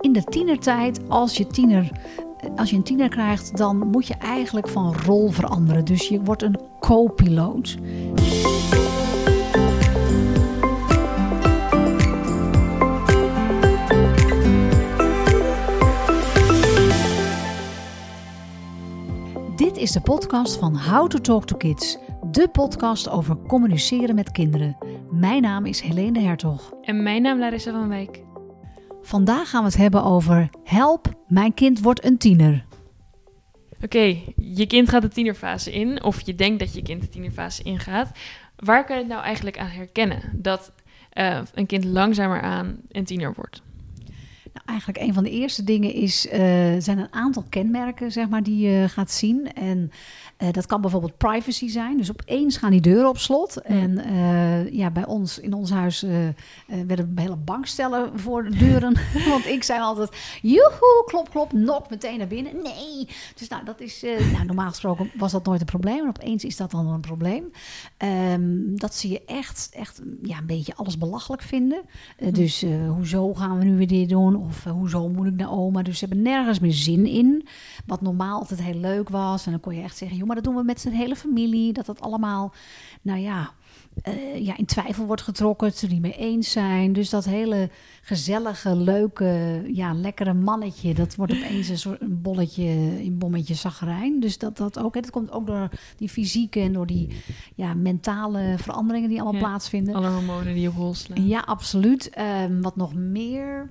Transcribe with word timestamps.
in 0.00 0.12
de 0.12 0.24
tienertijd, 0.24 1.00
als 1.08 1.36
je, 1.36 1.46
tiener, 1.46 1.90
als 2.56 2.70
je 2.70 2.76
een 2.76 2.82
tiener 2.82 3.08
krijgt, 3.08 3.56
dan 3.56 3.76
moet 3.76 4.06
je 4.06 4.14
eigenlijk 4.14 4.68
van 4.68 4.94
rol 5.06 5.30
veranderen. 5.30 5.84
Dus 5.84 6.08
je 6.08 6.20
wordt 6.22 6.42
een 6.42 6.58
co-piloot. 6.80 7.78
Dit 19.56 19.76
is 19.76 19.92
de 19.92 20.00
podcast 20.00 20.56
van 20.56 20.78
How 20.78 21.08
to 21.08 21.18
Talk 21.18 21.44
to 21.44 21.56
Kids, 21.56 21.98
de 22.30 22.48
podcast 22.48 23.08
over 23.08 23.36
communiceren 23.46 24.14
met 24.14 24.30
kinderen. 24.30 24.76
Mijn 25.10 25.42
naam 25.42 25.66
is 25.66 25.80
Helene 25.80 26.12
de 26.12 26.20
Hertog. 26.20 26.72
En 26.82 27.02
mijn 27.02 27.22
naam 27.22 27.38
Larissa 27.38 27.70
van 27.70 27.88
Wijk. 27.88 28.28
Vandaag 29.02 29.50
gaan 29.50 29.62
we 29.62 29.68
het 29.68 29.76
hebben 29.76 30.04
over 30.04 30.50
help, 30.64 31.08
mijn 31.28 31.54
kind 31.54 31.80
wordt 31.80 32.04
een 32.04 32.18
tiener. 32.18 32.64
Oké, 33.82 34.16
je 34.36 34.66
kind 34.66 34.88
gaat 34.88 35.02
de 35.02 35.08
tienerfase 35.08 35.72
in, 35.72 36.02
of 36.02 36.20
je 36.20 36.34
denkt 36.34 36.58
dat 36.58 36.74
je 36.74 36.82
kind 36.82 37.00
de 37.00 37.08
tienerfase 37.08 37.62
ingaat. 37.62 38.10
Waar 38.56 38.84
kan 38.84 38.96
je 38.96 39.02
het 39.02 39.10
nou 39.10 39.22
eigenlijk 39.22 39.58
aan 39.58 39.66
herkennen 39.66 40.20
dat 40.32 40.72
uh, 41.14 41.40
een 41.54 41.66
kind 41.66 41.84
langzamer 41.84 42.40
aan 42.40 42.80
een 42.88 43.04
tiener 43.04 43.34
wordt? 43.34 43.62
Nou, 44.52 44.66
eigenlijk 44.66 44.98
een 44.98 45.14
van 45.14 45.24
de 45.24 45.30
eerste 45.30 45.64
dingen 45.64 45.92
is, 45.92 46.26
uh, 46.26 46.32
zijn 46.78 46.98
een 46.98 47.12
aantal 47.12 47.44
kenmerken 47.48 48.12
zeg 48.12 48.28
maar, 48.28 48.42
die 48.42 48.68
je 48.68 48.88
gaat 48.88 49.10
zien. 49.10 49.52
En 49.52 49.90
uh, 50.38 50.50
dat 50.50 50.66
kan 50.66 50.80
bijvoorbeeld 50.80 51.16
privacy 51.16 51.68
zijn. 51.68 51.96
Dus 51.96 52.10
opeens 52.10 52.56
gaan 52.56 52.70
die 52.70 52.80
deuren 52.80 53.08
op 53.08 53.18
slot. 53.18 53.56
En 53.56 53.98
uh, 53.98 54.72
ja, 54.72 54.90
bij 54.90 55.06
ons 55.06 55.38
in 55.38 55.52
ons 55.52 55.70
huis 55.70 56.04
werden 56.66 57.12
hele 57.14 57.36
bankstellen 57.36 58.18
voor 58.18 58.44
de 58.44 58.56
deuren. 58.56 58.96
Want 59.28 59.46
ik 59.46 59.62
zei 59.62 59.80
altijd, 59.80 60.38
joehoe, 60.42 61.04
klop, 61.06 61.30
klop, 61.30 61.52
nok 61.52 61.90
meteen 61.90 62.18
naar 62.18 62.26
binnen. 62.26 62.52
Nee. 62.62 63.08
Dus 63.34 63.48
nou, 63.48 63.64
dat 63.64 63.80
is, 63.80 64.04
nou, 64.32 64.44
normaal 64.44 64.68
gesproken 64.68 65.10
was 65.14 65.32
dat 65.32 65.44
nooit 65.44 65.60
een 65.60 65.66
probleem. 65.66 66.02
En 66.02 66.08
opeens 66.08 66.44
is 66.44 66.56
dat 66.56 66.70
dan 66.70 66.86
een 66.86 67.00
probleem. 67.00 67.50
Um, 68.32 68.78
dat 68.78 68.94
zie 68.94 69.10
je 69.10 69.22
echt, 69.26 69.68
echt 69.72 70.02
ja, 70.22 70.38
een 70.38 70.46
beetje 70.46 70.74
alles 70.74 70.98
belachelijk 70.98 71.42
vinden. 71.42 71.82
Hm. 72.18 72.30
Dus 72.30 72.64
hoezo 72.88 73.34
gaan 73.34 73.58
we 73.58 73.64
nu 73.64 73.76
weer 73.76 73.86
dit 73.86 74.08
doen? 74.08 74.39
Of 74.40 74.66
uh, 74.66 74.72
hoezo 74.72 75.08
moet 75.08 75.26
ik 75.26 75.36
naar 75.36 75.50
oma? 75.50 75.82
Dus 75.82 75.98
ze 75.98 76.04
hebben 76.06 76.24
nergens 76.24 76.58
meer 76.58 76.72
zin 76.72 77.06
in. 77.06 77.46
Wat 77.86 78.00
normaal 78.00 78.38
altijd 78.38 78.62
heel 78.62 78.80
leuk 78.80 79.08
was. 79.08 79.44
En 79.44 79.50
dan 79.50 79.60
kon 79.60 79.74
je 79.74 79.82
echt 79.82 79.96
zeggen, 79.96 80.16
joh, 80.16 80.26
maar 80.26 80.36
dat 80.36 80.44
doen 80.44 80.56
we 80.56 80.62
met 80.62 80.80
zijn 80.80 80.94
hele 80.94 81.16
familie. 81.16 81.72
Dat 81.72 81.86
dat 81.86 82.00
allemaal, 82.00 82.52
nou 83.02 83.18
ja, 83.18 83.50
uh, 84.08 84.44
ja, 84.44 84.56
in 84.56 84.64
twijfel 84.64 85.06
wordt 85.06 85.22
getrokken. 85.22 85.68
Het 85.68 85.82
er 85.82 85.88
niet 85.88 86.00
mee 86.00 86.16
eens 86.16 86.50
zijn. 86.50 86.92
Dus 86.92 87.10
dat 87.10 87.24
hele 87.24 87.70
gezellige, 88.02 88.76
leuke, 88.76 89.62
ja, 89.72 89.94
lekkere 89.94 90.34
mannetje. 90.34 90.94
Dat 90.94 91.14
wordt 91.14 91.32
opeens 91.32 91.68
een 91.68 91.78
soort 91.78 92.00
een 92.00 92.22
bolletje, 92.22 92.68
een 93.04 93.18
bommetje 93.18 93.54
zagrijn. 93.54 94.20
Dus 94.20 94.38
dat, 94.38 94.56
dat 94.56 94.78
ook, 94.78 94.94
hè, 94.94 95.00
dat 95.00 95.10
komt 95.10 95.32
ook 95.32 95.46
door 95.46 95.68
die 95.96 96.08
fysieke 96.08 96.60
en 96.60 96.72
door 96.72 96.86
die 96.86 97.08
ja, 97.54 97.74
mentale 97.74 98.54
veranderingen 98.58 99.08
die 99.08 99.20
allemaal 99.20 99.40
Ja, 99.40 99.46
plaatsvinden. 99.46 99.94
Alle 99.94 100.08
hormonen 100.08 100.54
die 100.54 100.68
op 100.68 100.74
hol 100.74 100.94
slaan. 100.94 101.26
Ja, 101.26 101.40
absoluut. 101.40 102.10
Um, 102.18 102.62
wat 102.62 102.76
nog 102.76 102.94
meer. 102.94 103.70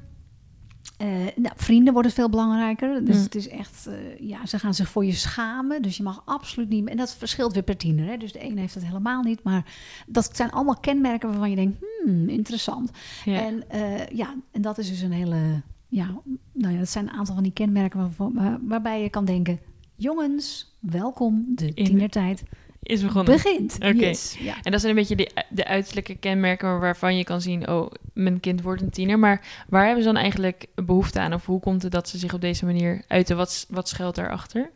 Uh, 1.01 1.07
nou, 1.35 1.53
vrienden 1.55 1.93
worden 1.93 2.11
veel 2.11 2.29
belangrijker. 2.29 3.05
Dus 3.05 3.15
Mm. 3.15 3.23
het 3.23 3.35
is 3.35 3.47
echt, 3.47 3.87
uh, 3.89 4.19
ja, 4.29 4.45
ze 4.45 4.59
gaan 4.59 4.73
zich 4.73 4.89
voor 4.89 5.05
je 5.05 5.11
schamen. 5.13 5.81
Dus 5.81 5.97
je 5.97 6.03
mag 6.03 6.21
absoluut 6.25 6.69
niet 6.69 6.81
meer. 6.83 6.91
En 6.91 6.97
dat 6.97 7.15
verschilt 7.15 7.53
weer 7.53 7.63
per 7.63 7.77
tiener. 7.77 8.05
Hè? 8.07 8.17
Dus 8.17 8.31
de 8.31 8.39
ene 8.39 8.59
heeft 8.59 8.73
het 8.73 8.85
helemaal 8.85 9.23
niet. 9.23 9.43
Maar 9.43 9.65
dat 10.07 10.29
zijn 10.35 10.51
allemaal 10.51 10.79
kenmerken 10.79 11.29
waarvan 11.29 11.49
je 11.49 11.55
denkt, 11.55 11.77
hmm, 12.03 12.29
interessant. 12.29 12.91
Ja. 13.25 13.41
En 13.45 13.63
uh, 13.75 14.07
ja, 14.07 14.35
en 14.51 14.61
dat 14.61 14.77
is 14.77 14.89
dus 14.89 15.01
een 15.01 15.11
hele, 15.11 15.61
ja, 15.87 16.05
nou 16.53 16.73
ja, 16.73 16.79
dat 16.79 16.89
zijn 16.89 17.07
een 17.07 17.13
aantal 17.13 17.33
van 17.33 17.43
die 17.43 17.53
kenmerken 17.53 18.11
waar, 18.17 18.57
waarbij 18.61 19.01
je 19.01 19.09
kan 19.09 19.25
denken, 19.25 19.59
jongens, 19.95 20.75
welkom, 20.79 21.45
de 21.55 21.71
In- 21.73 21.85
tienertijd 21.85 22.43
Is 22.83 23.01
begonnen. 23.01 23.33
begint. 23.33 23.75
Oké. 23.75 23.93
Yes, 23.93 24.37
ja. 24.39 24.55
En 24.63 24.71
dat 24.71 24.81
zijn 24.81 24.93
een 24.93 24.99
beetje 24.99 25.15
de, 25.15 25.43
de 25.49 25.65
uiterlijke 25.65 26.15
kenmerken 26.15 26.79
waarvan 26.79 27.17
je 27.17 27.23
kan 27.23 27.41
zien, 27.41 27.69
oh, 27.69 27.91
mijn 28.13 28.39
kind 28.39 28.61
wordt 28.61 28.81
een 28.81 28.89
tiener. 28.89 29.19
Maar 29.19 29.65
waar 29.67 29.85
hebben 29.85 30.03
ze 30.03 30.11
dan 30.11 30.21
eigenlijk 30.21 30.65
behoefte 30.75 31.19
aan? 31.19 31.33
Of 31.33 31.45
hoe 31.45 31.59
komt 31.59 31.81
het 31.81 31.91
dat 31.91 32.09
ze 32.09 32.17
zich 32.17 32.33
op 32.33 32.41
deze 32.41 32.65
manier 32.65 33.01
uiten? 33.07 33.37
Wat, 33.37 33.65
wat 33.69 33.89
schuilt 33.89 34.15
daarachter? 34.15 34.69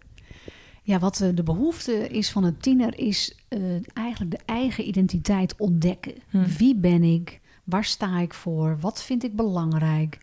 Ja, 0.82 1.00
wat 1.00 1.20
uh, 1.22 1.30
de 1.34 1.44
behoefte 1.44 2.08
is 2.08 2.32
van 2.32 2.44
een 2.44 2.58
tiener 2.58 3.00
is 3.00 3.36
uh, 3.50 3.60
eigenlijk 3.94 4.32
de 4.32 4.44
eigen 4.46 4.88
identiteit 4.88 5.56
ontdekken. 5.58 6.14
Hmm. 6.30 6.46
Wie 6.46 6.76
ben 6.76 7.04
ik? 7.04 7.40
Waar 7.64 7.86
sta 7.86 8.20
ik 8.20 8.34
voor? 8.34 8.78
Wat 8.80 9.04
vind 9.04 9.24
ik 9.24 9.36
belangrijk? 9.36 10.20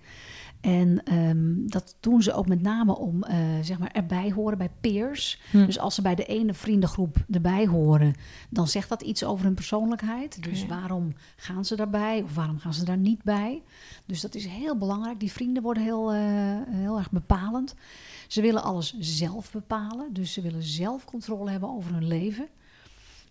En 0.60 1.14
um, 1.14 1.70
dat 1.70 1.96
doen 2.00 2.22
ze 2.22 2.32
ook 2.32 2.48
met 2.48 2.62
name 2.62 2.96
om 2.96 3.24
uh, 3.24 3.36
zeg 3.62 3.78
maar 3.78 3.90
erbij 3.90 4.30
horen 4.30 4.58
bij 4.58 4.70
peers. 4.80 5.40
Hm. 5.50 5.66
Dus 5.66 5.78
als 5.78 5.94
ze 5.94 6.02
bij 6.02 6.14
de 6.14 6.24
ene 6.24 6.54
vriendengroep 6.54 7.16
erbij 7.30 7.66
horen, 7.66 8.14
dan 8.50 8.68
zegt 8.68 8.88
dat 8.88 9.02
iets 9.02 9.24
over 9.24 9.44
hun 9.44 9.54
persoonlijkheid. 9.54 10.42
Dus 10.42 10.66
waarom 10.66 11.14
gaan 11.36 11.64
ze 11.64 11.76
daarbij 11.76 12.22
of 12.22 12.34
waarom 12.34 12.58
gaan 12.58 12.74
ze 12.74 12.84
daar 12.84 12.96
niet 12.96 13.22
bij? 13.22 13.62
Dus 14.06 14.20
dat 14.20 14.34
is 14.34 14.46
heel 14.46 14.76
belangrijk. 14.76 15.20
Die 15.20 15.32
vrienden 15.32 15.62
worden 15.62 15.82
heel, 15.82 16.14
uh, 16.14 16.20
heel 16.68 16.98
erg 16.98 17.10
bepalend. 17.10 17.74
Ze 18.28 18.40
willen 18.40 18.62
alles 18.62 18.96
zelf 18.98 19.52
bepalen. 19.52 20.12
Dus 20.12 20.32
ze 20.32 20.40
willen 20.40 20.62
zelf 20.62 21.04
controle 21.04 21.50
hebben 21.50 21.68
over 21.68 21.92
hun 21.92 22.06
leven. 22.06 22.48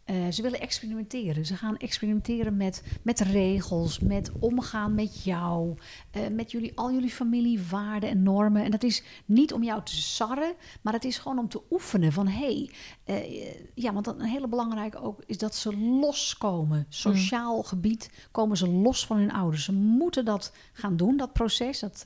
Uh, 0.09 0.31
ze 0.31 0.41
willen 0.41 0.59
experimenteren. 0.59 1.45
Ze 1.45 1.55
gaan 1.55 1.77
experimenteren 1.77 2.57
met, 2.57 2.83
met 3.01 3.19
regels, 3.19 3.99
met 3.99 4.31
omgaan 4.39 4.95
met 4.95 5.23
jou, 5.23 5.75
uh, 6.17 6.27
met 6.31 6.51
jullie, 6.51 6.71
al 6.75 6.91
jullie 6.91 7.09
familiewaarden 7.09 8.09
en 8.09 8.23
normen. 8.23 8.63
En 8.63 8.71
dat 8.71 8.83
is 8.83 9.03
niet 9.25 9.53
om 9.53 9.63
jou 9.63 9.83
te 9.83 9.95
sarren, 9.95 10.53
maar 10.81 10.93
het 10.93 11.03
is 11.03 11.17
gewoon 11.17 11.39
om 11.39 11.49
te 11.49 11.61
oefenen 11.69 12.11
van 12.11 12.27
hé, 12.27 12.67
hey, 13.05 13.25
uh, 13.25 13.53
ja, 13.75 13.93
want 13.93 14.07
een 14.07 14.21
hele 14.21 14.47
belangrijke 14.47 15.01
ook 15.01 15.23
is 15.25 15.37
dat 15.37 15.55
ze 15.55 15.77
loskomen. 15.77 16.85
Sociaal 16.89 17.57
mm. 17.57 17.63
gebied 17.63 18.27
komen 18.31 18.57
ze 18.57 18.67
los 18.67 19.05
van 19.05 19.17
hun 19.17 19.31
ouders. 19.31 19.63
Ze 19.63 19.73
moeten 19.73 20.25
dat 20.25 20.53
gaan 20.73 20.97
doen, 20.97 21.17
dat 21.17 21.33
proces, 21.33 21.79
dat, 21.79 22.05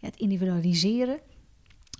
ja, 0.00 0.06
het 0.06 0.16
individualiseren 0.16 1.20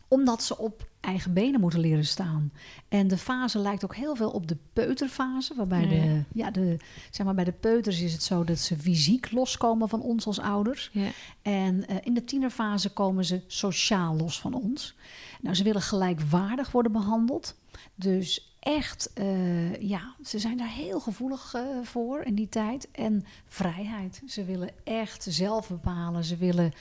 omdat 0.09 0.43
ze 0.43 0.59
op 0.59 0.89
eigen 1.01 1.33
benen 1.33 1.61
moeten 1.61 1.81
leren 1.81 2.07
staan. 2.07 2.53
En 2.89 3.09
de 3.09 3.19
fase 3.19 3.59
lijkt 3.59 3.85
ook 3.85 3.97
heel 3.97 4.17
veel 4.17 4.31
op 4.31 4.49
de 4.49 4.57
peuterfase. 4.73 5.55
Waarbij 5.55 5.83
Ja. 5.83 5.89
de, 5.89 6.23
ja, 6.35 6.51
de, 6.51 6.77
zeg 7.11 7.27
maar, 7.27 7.35
bij 7.35 7.45
de 7.45 7.53
peuters 7.53 8.01
is 8.01 8.13
het 8.13 8.23
zo 8.23 8.45
dat 8.45 8.59
ze 8.59 8.77
fysiek 8.77 9.31
loskomen 9.33 9.89
van 9.89 10.03
ons 10.03 10.27
als 10.27 10.39
ouders. 10.41 10.91
Ja. 10.93 11.09
En 11.43 11.85
uh, 11.91 11.97
in 12.03 12.15
de 12.15 12.25
tienerfase 12.25 12.91
komen 12.93 13.25
ze 13.25 13.41
sociaal 13.47 14.17
los 14.17 14.41
van 14.41 14.55
ons. 14.55 14.95
Nou, 15.41 15.55
ze 15.55 15.63
willen 15.63 15.83
gelijkwaardig 15.83 16.71
worden 16.71 16.93
behandeld. 16.93 17.55
Dus 17.95 18.55
echt, 18.61 19.11
uh, 19.15 19.77
ja, 19.81 20.15
ze 20.25 20.39
zijn 20.39 20.57
daar 20.57 20.73
heel 20.73 21.01
gevoelig 21.01 21.55
uh, 21.57 21.63
voor 21.83 22.23
in 22.23 22.35
die 22.35 22.49
tijd. 22.49 22.91
En 22.91 23.25
vrijheid. 23.49 24.23
Ze 24.27 24.45
willen 24.45 24.71
echt 24.85 25.27
zelf 25.29 25.69
bepalen. 25.69 26.25
Ze 26.25 26.37
willen, 26.37 26.73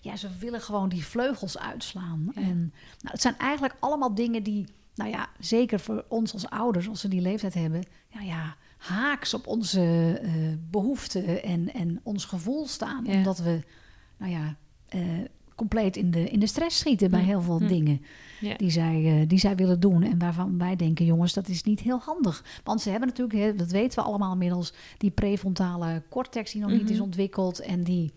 ja, 0.00 0.16
ze 0.16 0.28
willen 0.38 0.60
gewoon 0.60 0.88
die 0.88 1.04
vleugels 1.04 1.58
uitslaan. 1.58 2.30
Ja. 2.34 2.40
En 2.40 2.56
nou, 3.00 3.12
het 3.12 3.20
zijn 3.20 3.38
eigenlijk 3.38 3.74
allemaal 3.80 4.14
dingen 4.14 4.42
die, 4.42 4.66
nou 4.94 5.10
ja, 5.10 5.28
zeker 5.38 5.80
voor 5.80 6.04
ons 6.08 6.32
als 6.32 6.50
ouders, 6.50 6.88
als 6.88 7.00
ze 7.00 7.08
die 7.08 7.20
leeftijd 7.20 7.54
hebben, 7.54 7.82
ja, 8.08 8.20
ja 8.20 8.56
haaks 8.76 9.34
op 9.34 9.46
onze 9.46 10.20
uh, 10.22 10.30
behoeften 10.70 11.42
en, 11.42 11.72
en 11.74 12.00
ons 12.02 12.24
gevoel 12.24 12.66
staan. 12.66 13.04
Ja. 13.04 13.12
Omdat 13.14 13.38
we, 13.38 13.62
nou 14.16 14.32
ja, 14.32 14.56
uh, 14.94 15.02
compleet 15.54 15.96
in 15.96 16.10
de, 16.10 16.30
in 16.30 16.40
de 16.40 16.46
stress 16.46 16.78
schieten 16.78 17.10
bij 17.10 17.20
Hm, 17.20 17.26
heel 17.26 17.40
veel 17.40 17.58
hm. 17.58 17.66
dingen 17.66 18.02
die, 18.56 18.70
zij, 18.70 19.20
uh, 19.20 19.28
die 19.28 19.38
zij 19.38 19.56
willen 19.56 19.80
doen. 19.80 20.02
En 20.02 20.18
waarvan 20.18 20.58
wij 20.58 20.76
denken, 20.76 21.04
jongens, 21.04 21.32
dat 21.32 21.48
is 21.48 21.62
niet 21.62 21.80
heel 21.80 21.98
handig. 21.98 22.44
Want 22.64 22.80
ze 22.80 22.90
hebben 22.90 23.08
natuurlijk, 23.08 23.58
dat 23.58 23.70
weten 23.70 23.98
we 23.98 24.04
allemaal 24.04 24.32
inmiddels, 24.32 24.72
die 24.98 25.10
prefrontale 25.10 26.02
cortex 26.10 26.52
die 26.52 26.60
nog 26.60 26.70
niet 26.70 26.82
Mhm. 26.82 26.92
is 26.92 27.00
ontwikkeld 27.00 27.60
en 27.60 27.84
die 27.84 28.12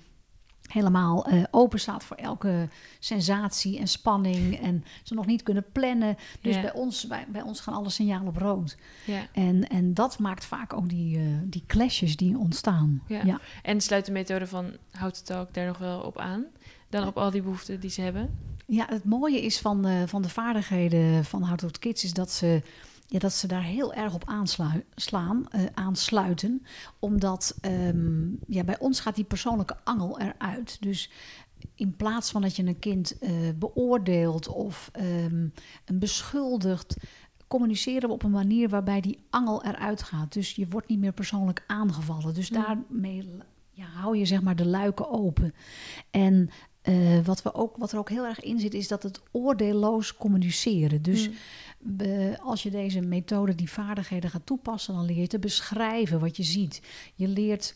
helemaal 0.71 1.31
uh, 1.31 1.43
open 1.51 1.79
staat 1.79 2.03
voor 2.03 2.17
elke 2.17 2.67
sensatie 2.99 3.79
en 3.79 3.87
spanning 3.87 4.59
en 4.61 4.83
ze 5.03 5.13
nog 5.13 5.25
niet 5.25 5.43
kunnen 5.43 5.65
plannen. 5.71 6.17
Dus 6.41 6.55
Ja. 6.55 6.61
bij, 6.61 6.73
ons, 6.73 7.07
bij, 7.07 7.25
bij 7.29 7.41
ons 7.41 7.59
gaan 7.59 7.73
alle 7.73 7.89
signalen 7.89 8.27
op 8.27 8.37
rood. 8.37 8.77
Ja. 9.05 9.21
En, 9.31 9.67
en 9.67 9.93
dat 9.93 10.19
maakt 10.19 10.45
vaak 10.45 10.73
ook 10.73 10.89
die, 10.89 11.17
uh, 11.17 11.23
die 11.43 11.63
clashes 11.67 12.15
die 12.15 12.37
ontstaan. 12.37 13.01
Ja. 13.07 13.21
ja. 13.25 13.39
En 13.63 13.81
sluit 13.81 14.05
de 14.05 14.11
methode 14.11 14.47
van 14.47 14.71
How 14.99 15.11
to 15.11 15.21
Talk 15.23 15.53
daar 15.53 15.67
nog 15.67 15.77
wel 15.77 15.99
op 15.99 16.17
aan? 16.17 16.45
Dan 16.89 17.07
op 17.07 17.17
al 17.17 17.31
die 17.31 17.41
behoeften 17.41 17.79
die 17.79 17.89
ze 17.89 18.01
hebben? 18.01 18.37
Ja, 18.65 18.85
het 18.89 19.03
mooie 19.03 19.41
is 19.41 19.59
van, 19.59 19.87
uh, 19.87 20.01
van 20.05 20.21
de 20.21 20.29
vaardigheden 20.29 21.25
van 21.25 21.47
How 21.47 21.57
to 21.57 21.67
Kids 21.79 22.03
is 22.03 22.13
dat 22.13 22.31
ze, 22.31 22.61
ja, 23.09 23.19
dat 23.19 23.33
ze 23.33 23.47
daar 23.47 23.63
heel 23.63 23.93
erg 23.93 24.13
op 24.13 24.23
aanslaan, 24.25 25.47
uh, 25.55 25.65
aansluiten. 25.73 26.63
Omdat 26.99 27.57
um, 27.61 28.39
ja, 28.47 28.63
bij 28.63 28.79
ons 28.79 28.99
gaat 28.99 29.15
die 29.15 29.23
persoonlijke 29.23 29.77
angel 29.83 30.19
eruit. 30.19 30.77
Dus 30.79 31.11
in 31.75 31.95
plaats 31.95 32.31
van 32.31 32.41
dat 32.41 32.55
je 32.55 32.65
een 32.65 32.79
kind 32.79 33.15
uh, 33.21 33.31
beoordeelt 33.55 34.47
of 34.47 34.91
um, 34.99 35.53
beschuldigt, 35.93 36.95
communiceren 37.47 38.07
we 38.07 38.15
op 38.15 38.23
een 38.23 38.31
manier 38.31 38.69
waarbij 38.69 39.01
die 39.01 39.19
angel 39.29 39.65
eruit 39.65 40.03
gaat. 40.03 40.33
Dus 40.33 40.51
je 40.51 40.67
wordt 40.67 40.87
niet 40.87 40.99
meer 40.99 41.13
persoonlijk 41.13 41.63
aangevallen. 41.67 42.33
Dus 42.33 42.49
Mm. 42.49 42.61
daarmee 42.61 43.29
ja, 43.71 43.85
hou 43.85 44.17
je 44.17 44.25
zeg 44.25 44.41
maar 44.41 44.55
de 44.55 44.65
luiken 44.65 45.09
open. 45.09 45.53
En 46.11 46.49
eh, 46.89 47.25
wat, 47.25 47.41
we 47.41 47.53
ook, 47.53 47.77
wat 47.77 47.91
er 47.91 47.97
ook 47.97 48.09
heel 48.09 48.25
erg 48.25 48.39
in 48.39 48.59
zit, 48.59 48.73
is 48.73 48.87
dat 48.87 49.03
het 49.03 49.21
oordeelloos 49.31 50.15
communiceren. 50.15 51.01
Dus 51.01 51.29
Mm. 51.81 52.35
als 52.41 52.63
je 52.63 52.69
deze 52.69 53.01
methode, 53.01 53.55
die 53.55 53.69
vaardigheden 53.69 54.29
gaat 54.29 54.45
toepassen, 54.45 54.93
dan 54.93 55.05
leer 55.05 55.17
je 55.17 55.27
te 55.27 55.39
beschrijven 55.39 56.19
wat 56.19 56.37
je 56.37 56.43
ziet. 56.43 56.81
Je 57.15 57.27
leert 57.27 57.75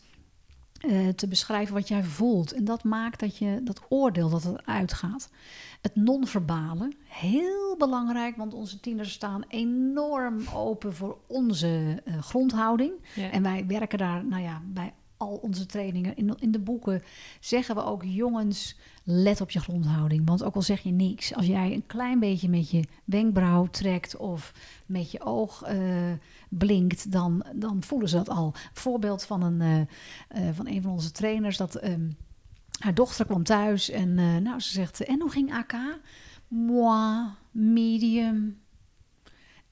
eh, 0.80 1.08
te 1.08 1.28
beschrijven 1.28 1.74
wat 1.74 1.88
jij 1.88 2.04
voelt. 2.04 2.52
En 2.52 2.64
dat 2.64 2.84
maakt 2.84 3.20
dat 3.20 3.36
je 3.36 3.60
dat 3.62 3.80
oordeel 3.88 4.28
dat 4.28 4.42
het 4.42 4.66
uitgaat. 4.66 5.30
Het 5.80 5.96
non-verbale, 5.96 6.92
heel 7.04 7.76
belangrijk, 7.78 8.36
want 8.36 8.54
onze 8.54 8.80
tieners 8.80 9.12
staan 9.12 9.44
enorm 9.48 10.46
open 10.54 10.94
voor 10.94 11.18
onze 11.26 12.02
eh, 12.04 12.22
grondhouding. 12.22 12.92
Ja. 13.14 13.30
En 13.30 13.42
wij 13.42 13.66
werken 13.66 13.98
daar, 13.98 14.24
nou 14.24 14.42
ja, 14.42 14.62
bij 14.66 14.92
al 15.24 15.38
onze 15.42 15.66
trainingen, 15.66 16.16
in, 16.16 16.34
in 16.38 16.50
de 16.50 16.58
boeken 16.58 17.02
zeggen 17.40 17.74
we 17.74 17.84
ook, 17.84 18.02
jongens, 18.04 18.76
let 19.04 19.40
op 19.40 19.50
je 19.50 19.60
grondhouding. 19.60 20.22
Want 20.24 20.42
ook 20.42 20.54
al 20.54 20.62
zeg 20.62 20.80
je 20.80 20.90
niks, 20.90 21.34
als 21.34 21.46
jij 21.46 21.72
een 21.72 21.86
klein 21.86 22.18
beetje 22.18 22.48
met 22.48 22.70
je 22.70 22.84
wenkbrauw 23.04 23.66
trekt 23.66 24.16
of 24.16 24.52
met 24.86 25.10
je 25.10 25.20
oog 25.20 25.62
eh, 25.62 26.12
blinkt, 26.48 27.12
dan, 27.12 27.44
dan 27.54 27.82
voelen 27.82 28.08
ze 28.08 28.16
dat 28.16 28.28
al. 28.28 28.54
Voorbeeld 28.72 29.24
van 29.24 29.42
een, 29.42 29.60
eh, 29.60 30.48
eh, 30.48 30.54
van 30.54 30.82
van 30.82 30.90
onze 30.90 31.12
trainers, 31.12 31.56
dat 31.56 31.74
ehm, 31.74 32.10
haar 32.78 32.94
dochter 32.94 33.26
kwam 33.26 33.42
thuis 33.42 33.90
en 33.90 34.14
nou, 34.42 34.60
ze 34.60 34.70
zegt, 34.70 35.04
en 35.04 35.20
hoe 35.20 35.30
ging 35.30 35.52
AK? 35.54 35.74
Moi, 36.48 37.26
medium. 37.50 38.63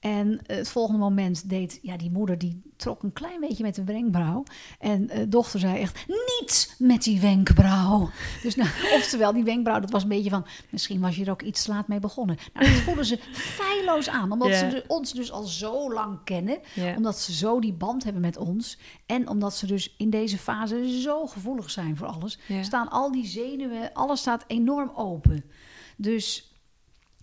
En 0.02 0.40
het 0.46 0.68
volgende 0.68 1.00
moment 1.00 1.48
deed 1.48 1.78
ja, 1.82 1.96
die 1.96 2.10
moeder, 2.10 2.38
die 2.38 2.62
trok 2.76 3.02
een 3.02 3.12
klein 3.12 3.40
beetje 3.40 3.62
met 3.62 3.74
de 3.74 3.84
wenkbrauw. 3.84 4.44
En 4.78 5.06
de 5.06 5.28
dochter 5.28 5.60
zei 5.60 5.80
echt, 5.80 6.04
niet 6.06 6.74
met 6.78 7.02
die 7.02 7.20
wenkbrauw. 7.20 8.10
Dus 8.42 8.54
nou, 8.54 8.68
oftewel, 8.92 9.32
die 9.32 9.44
wenkbrauw, 9.44 9.80
dat 9.80 9.90
was 9.90 10.02
een 10.02 10.08
beetje 10.08 10.30
van... 10.30 10.46
misschien 10.70 11.00
was 11.00 11.16
je 11.16 11.24
er 11.24 11.30
ook 11.30 11.42
iets 11.42 11.66
laat 11.66 11.88
mee 11.88 11.98
begonnen. 11.98 12.36
Nou, 12.52 12.66
dat 12.66 12.74
voelden 12.74 13.04
ze 13.04 13.18
feilloos 13.32 14.08
aan. 14.08 14.32
Omdat 14.32 14.54
ze 14.54 14.84
ons 14.86 15.12
dus 15.12 15.32
al 15.32 15.42
zo 15.42 15.92
lang 15.92 16.18
kennen. 16.24 16.58
Omdat 16.96 17.18
ze 17.18 17.32
zo 17.32 17.60
die 17.60 17.72
band 17.72 18.04
hebben 18.04 18.22
met 18.22 18.36
ons. 18.36 18.78
En 19.06 19.28
omdat 19.28 19.56
ze 19.56 19.66
dus 19.66 19.94
in 19.96 20.10
deze 20.10 20.38
fase 20.38 21.00
zo 21.00 21.26
gevoelig 21.26 21.70
zijn 21.70 21.96
voor 21.96 22.06
alles. 22.06 22.38
Ja. 22.48 22.62
Staan 22.62 22.88
al 22.88 23.12
die 23.12 23.26
zenuwen, 23.26 23.92
alles 23.92 24.20
staat 24.20 24.44
enorm 24.46 24.92
open. 24.94 25.44
Dus 25.96 26.51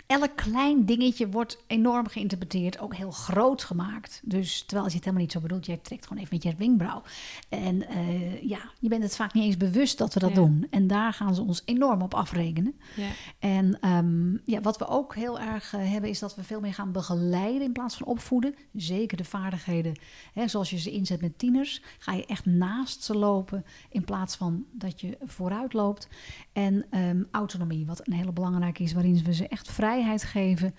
elk 0.09 0.35
klein 0.35 0.85
dingetje 0.85 1.29
wordt 1.29 1.63
enorm 1.67 2.07
geïnterpreteerd, 2.07 2.79
ook 2.79 2.95
heel 2.95 3.11
groot 3.11 3.63
gemaakt. 3.63 4.21
Dus 4.23 4.61
terwijl 4.65 4.87
je 4.89 4.93
het 4.95 5.03
helemaal 5.03 5.23
niet 5.23 5.31
zo 5.31 5.39
bedoelt, 5.39 5.65
jij 5.65 5.77
trekt 5.77 6.07
gewoon 6.07 6.23
even 6.23 6.35
met 6.35 6.43
je 6.43 6.55
wenkbrauw. 6.57 7.01
En 7.49 7.87
eh, 7.87 8.41
ja, 8.43 8.59
je 8.79 8.89
bent 8.89 9.03
het 9.03 9.15
vaak 9.15 9.33
niet 9.33 9.43
eens 9.43 9.57
bewust 9.57 9.97
dat 9.97 10.13
we 10.13 10.19
dat 10.19 10.29
Ja. 10.29 10.35
doen. 10.35 10.67
En 10.69 10.87
daar 10.87 11.13
gaan 11.13 11.35
ze 11.35 11.41
ons 11.41 11.61
enorm 11.65 12.01
op 12.01 12.13
afrekenen. 12.13 12.75
Ja. 12.95 13.07
En 13.39 13.77
ehm, 13.81 14.31
ja, 14.45 14.61
wat 14.61 14.77
we 14.77 14.87
ook 14.87 15.15
heel 15.15 15.39
erg 15.39 15.73
eh, 15.73 15.91
hebben, 15.91 16.09
is 16.09 16.19
dat 16.19 16.35
we 16.35 16.43
veel 16.43 16.59
meer 16.59 16.73
gaan 16.73 16.91
begeleiden 16.91 17.61
in 17.61 17.71
plaats 17.71 17.95
van 17.95 18.07
opvoeden. 18.07 18.55
Zeker 18.73 19.17
de 19.17 19.23
vaardigheden, 19.23 19.99
hè, 20.33 20.47
zoals 20.47 20.69
je 20.69 20.77
ze 20.77 20.91
inzet 20.91 21.21
met 21.21 21.39
tieners, 21.39 21.81
ga 21.99 22.13
je 22.13 22.25
echt 22.25 22.45
naast 22.45 23.03
ze 23.03 23.17
lopen 23.17 23.65
in 23.89 24.03
plaats 24.05 24.35
van 24.35 24.65
dat 24.71 25.01
je 25.01 25.17
vooruit 25.23 25.73
loopt. 25.73 26.07
En 26.53 26.85
ehm, 26.89 27.23
autonomie, 27.31 27.85
wat 27.85 28.07
een 28.07 28.13
hele 28.13 28.31
belangrijke 28.31 28.83
is, 28.83 28.93
waarin 28.93 29.23
we 29.23 29.33
ze 29.33 29.47
echt 29.47 29.69
vrijheid 29.99 30.23
geven. 30.23 30.75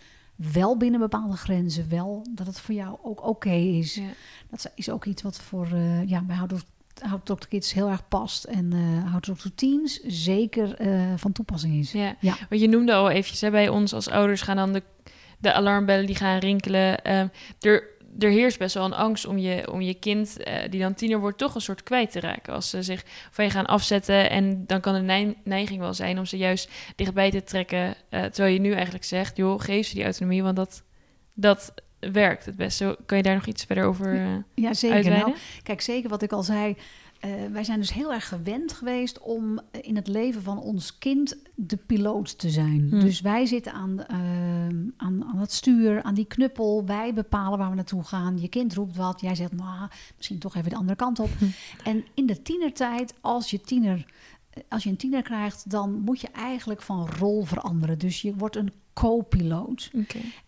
Wel 0.52 0.76
binnen 0.76 1.00
bepaalde 1.00 1.36
grenzen, 1.36 1.88
wel 1.88 2.26
dat 2.30 2.46
het 2.46 2.60
voor 2.60 2.74
jou 2.74 2.98
ook 3.02 3.26
oké 3.26 3.52
is. 3.52 3.94
Ja. 3.94 4.02
Dat 4.50 4.72
is 4.74 4.90
ook 4.90 5.04
iets 5.04 5.22
wat 5.22 5.40
voor, 5.40 5.66
eh, 5.72 6.08
ja, 6.08 6.22
bij 6.22 6.36
Houd 6.36 6.64
Houd 7.00 7.26
to 7.26 7.36
Kids 7.48 7.72
heel 7.72 7.88
erg 7.88 8.08
past. 8.08 8.44
En 8.44 8.72
Houd 9.04 9.22
Talk 9.22 9.38
to 9.38 9.50
Teens 9.54 10.00
zeker 10.06 10.74
eh, 10.74 11.12
van 11.16 11.32
toepassing 11.32 11.74
is. 11.74 11.92
Ja. 11.92 12.16
Ja. 12.20 12.36
Want 12.48 12.60
je 12.60 12.68
noemde 12.68 12.92
al 12.92 13.10
eventjes, 13.10 13.40
hè, 13.40 13.50
bij 13.50 13.68
ons 13.68 13.92
als 13.92 14.08
ouders 14.08 14.42
gaan 14.42 14.56
dan 14.56 14.72
de, 14.72 14.82
de 15.38 15.52
alarmbellen 15.52 16.06
die 16.06 16.14
gaan 16.14 16.38
rinkelen. 16.38 17.04
Ehm, 17.04 17.28
er, 17.60 17.84
er 18.18 18.30
heerst 18.30 18.58
best 18.58 18.74
wel 18.74 18.84
een 18.84 18.92
angst 18.94 19.26
om 19.26 19.38
je, 19.38 19.72
om 19.72 19.80
je 19.80 19.94
kind, 19.94 20.42
eh, 20.42 20.54
die 20.70 20.80
dan 20.80 20.94
tiener 20.94 21.20
wordt, 21.20 21.38
toch 21.38 21.54
een 21.54 21.60
soort 21.60 21.82
kwijt 21.82 22.10
te 22.10 22.20
raken. 22.20 22.52
Als 22.54 22.70
ze 22.70 22.82
zich 22.82 23.02
van 23.30 23.44
je 23.44 23.50
gaan 23.50 23.66
afzetten. 23.66 24.30
En 24.30 24.64
dan 24.66 24.80
kan 24.80 24.94
de 24.94 25.00
neig- 25.00 25.34
neiging 25.44 25.80
wel 25.80 25.94
zijn 25.94 26.18
om 26.18 26.24
ze 26.26 26.36
juist 26.36 26.70
dichtbij 26.96 27.30
te 27.30 27.42
trekken. 27.44 27.94
eh, 28.08 28.22
terwijl 28.24 28.54
je 28.54 28.60
nu 28.60 28.72
eigenlijk 28.72 29.04
zegt, 29.04 29.36
joh, 29.36 29.60
geef 29.60 29.86
ze 29.86 29.94
die 29.94 30.04
autonomie, 30.04 30.42
want 30.42 30.56
dat, 30.56 30.82
dat 31.34 31.74
werkt 32.00 32.46
het 32.46 32.56
beste. 32.56 32.98
Kan 33.06 33.16
je 33.16 33.22
daar 33.22 33.34
nog 33.34 33.46
iets 33.46 33.64
verder 33.64 33.84
over 33.84 34.14
eh 34.14 34.26
Ja, 34.54 34.74
zeker. 34.74 35.10
Nou, 35.10 35.34
kijk, 35.62 35.80
zeker 35.80 36.08
wat 36.08 36.22
ik 36.22 36.32
al 36.32 36.42
zei. 36.42 36.76
Eh, 37.20 37.30
wij 37.52 37.64
zijn 37.64 37.78
dus 37.78 37.92
heel 37.92 38.12
erg 38.12 38.28
gewend 38.28 38.72
geweest 38.72 39.18
om 39.18 39.58
eh, 39.70 39.80
in 39.82 39.96
het 39.96 40.06
leven 40.06 40.42
van 40.42 40.58
ons 40.58 40.98
kind 40.98 41.36
de 41.54 41.76
piloot 41.76 42.38
te 42.38 42.50
zijn. 42.50 42.86
Hmm. 42.90 43.00
Dus 43.00 43.20
wij 43.20 43.46
zitten 43.46 43.72
aan, 43.72 44.04
ehm, 44.04 44.78
aan, 44.96 45.24
aan 45.24 45.38
het 45.38 45.52
stuur, 45.52 46.02
aan 46.02 46.14
die 46.14 46.24
knuppel. 46.24 46.86
Wij 46.86 47.14
bepalen 47.14 47.58
waar 47.58 47.70
we 47.70 47.76
naartoe 47.76 48.04
gaan. 48.04 48.40
Je 48.40 48.48
kind 48.48 48.74
roept 48.74 48.96
wat. 48.96 49.20
Jij 49.20 49.34
zegt, 49.34 49.52
nou, 49.52 49.88
misschien 50.16 50.38
toch 50.38 50.54
even 50.54 50.70
de 50.70 50.76
andere 50.76 50.96
kant 50.96 51.18
op. 51.18 51.30
Hm. 51.38 51.44
En 51.84 52.04
in 52.14 52.26
de 52.26 52.42
tienertijd, 52.42 53.14
als 53.20 53.50
je 53.50 53.60
tiener, 53.60 54.06
als 54.68 54.82
je 54.82 54.90
een 54.90 54.96
tiener 54.96 55.22
krijgt, 55.22 55.70
dan 55.70 55.92
moet 55.92 56.20
je 56.20 56.28
eigenlijk 56.28 56.82
van 56.82 57.08
rol 57.18 57.44
veranderen. 57.44 57.98
Dus 57.98 58.22
je 58.22 58.34
wordt 58.36 58.56
een 58.56 58.72
co-piloot. 58.92 59.90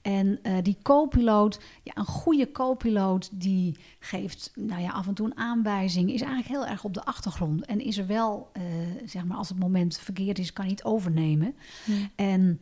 En 0.02 0.38
eh, 0.42 0.56
die 0.62 0.76
co-piloot, 0.82 1.60
ja, 1.82 1.92
een 1.94 2.04
goede 2.04 2.52
co-piloot, 2.52 3.28
die 3.32 3.76
geeft 3.98 4.52
nou 4.54 4.82
ja, 4.82 4.90
af 4.90 5.06
en 5.06 5.14
toe 5.14 5.26
een 5.26 5.36
aanwijzing, 5.36 6.12
is 6.12 6.20
eigenlijk 6.20 6.50
heel 6.50 6.66
erg 6.66 6.84
op 6.84 6.94
de 6.94 7.04
achtergrond. 7.04 7.64
En 7.64 7.80
is 7.80 7.98
er 7.98 8.06
wel, 8.06 8.50
eh, 8.52 8.62
zeg 9.04 9.24
maar, 9.24 9.36
als 9.36 9.48
het 9.48 9.58
moment 9.58 9.98
verkeerd 9.98 10.38
is, 10.38 10.52
kan 10.52 10.64
hij 10.64 10.74
het 10.74 10.84
overnemen. 10.84 11.54
En 12.14 12.60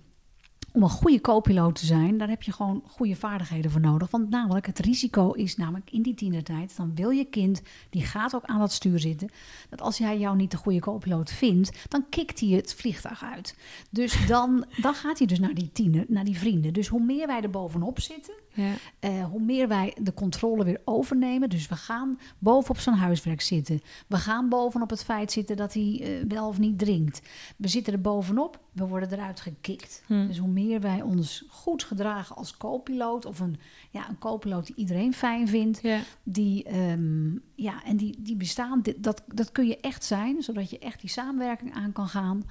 om 0.73 0.83
een 0.83 0.89
goede 0.89 1.21
co-piloot 1.21 1.75
te 1.75 1.87
zijn, 1.87 2.19
daar 2.19 2.29
heb 2.29 2.43
je 2.43 2.53
gewoon 2.53 2.83
goede 2.87 3.17
vaardigheden 3.17 3.71
voor 3.71 3.81
nodig. 3.81 4.11
Want 4.11 4.31
namelijk, 4.31 4.67
het 4.67 4.79
risico 4.79 5.33
is 5.33 5.57
namelijk 5.57 5.91
in 5.91 6.03
die 6.03 6.15
tienertijd, 6.15 6.77
dan 6.77 6.95
wil 6.95 7.11
je 7.11 7.25
kind, 7.25 7.63
die 7.91 8.03
gaat 8.03 8.35
ook 8.35 8.45
aan 8.45 8.59
dat 8.59 8.73
stuur 8.73 8.99
zitten, 8.99 9.31
dat 9.71 9.81
als 9.81 9.99
hij 9.99 10.19
jou 10.19 10.37
niet 10.37 10.51
de 10.51 10.57
goede 10.57 10.81
co-piloot 10.81 11.31
vindt, 11.31 11.87
dan 11.89 12.09
kikt 12.09 12.41
hij 12.41 12.49
het 12.49 12.75
vliegtuig 12.75 13.25
uit. 13.25 13.57
Dus 13.91 14.27
dan, 14.27 14.65
dan 14.81 14.95
gaat 14.95 15.19
hij 15.19 15.27
dus 15.27 15.39
naar 15.39 15.55
die 15.55 15.71
tiener, 15.73 16.05
naar 16.09 16.25
die 16.25 16.39
vrienden. 16.39 16.73
Dus 16.73 16.89
hoe 16.89 17.05
meer 17.05 17.27
wij 17.27 17.41
er 17.41 17.51
bovenop 17.51 18.01
zitten, 18.01 18.35
Ja. 18.53 18.73
eh, 18.99 19.25
hoe 19.25 19.41
meer 19.41 19.69
wij 19.69 19.97
de 20.01 20.15
controle 20.15 20.65
weer 20.65 20.81
overnemen. 20.85 21.49
Dus 21.49 21.69
we 21.69 21.77
gaan 21.77 22.19
bovenop 22.39 22.79
zijn 22.79 22.97
huiswerk 22.97 23.41
zitten. 23.41 23.81
We 24.07 24.17
gaan 24.17 24.49
bovenop 24.49 24.91
het 24.91 25.05
feit 25.05 25.33
zitten 25.33 25.57
dat 25.57 25.75
hij 25.75 26.01
eh, 26.03 26.29
wel 26.29 26.49
of 26.49 26.59
niet 26.59 26.79
drinkt. 26.79 27.23
We 27.57 27.69
zitten 27.69 27.93
er 27.93 28.01
bovenop, 28.01 28.61
we 28.73 28.87
worden 28.87 29.13
eruit 29.13 29.41
gekikt. 29.41 30.03
Hm. 30.07 30.27
Dus 30.27 30.39
hoe 30.39 30.49
meer 30.49 30.81
wij 30.81 31.03
ons 31.03 31.45
goed 31.49 31.85
gedragen 31.85 32.37
als 32.37 32.57
co-piloot... 32.57 33.25
of 33.27 33.41
een, 33.41 33.57
ja, 33.91 34.09
een 34.09 34.19
co-piloot 34.19 34.67
die 34.67 34.77
iedereen 34.77 35.15
fijn 35.15 35.49
vindt... 35.49 35.83
Ja. 35.83 36.01
die, 36.23 36.65
ehm, 36.65 37.33
ja, 37.55 37.85
en 37.85 37.97
die, 37.97 38.17
die 38.19 38.37
bestaan, 38.37 38.83
dat, 38.97 39.23
dat 39.27 39.53
kun 39.53 39.67
je 39.67 39.81
echt 39.81 40.05
zijn... 40.05 40.43
zodat 40.43 40.71
je 40.71 40.79
echt 40.79 41.01
die 41.01 41.11
samenwerking 41.11 41.75
aan 41.75 41.93
kan 41.93 42.09
gaan. 42.09 42.43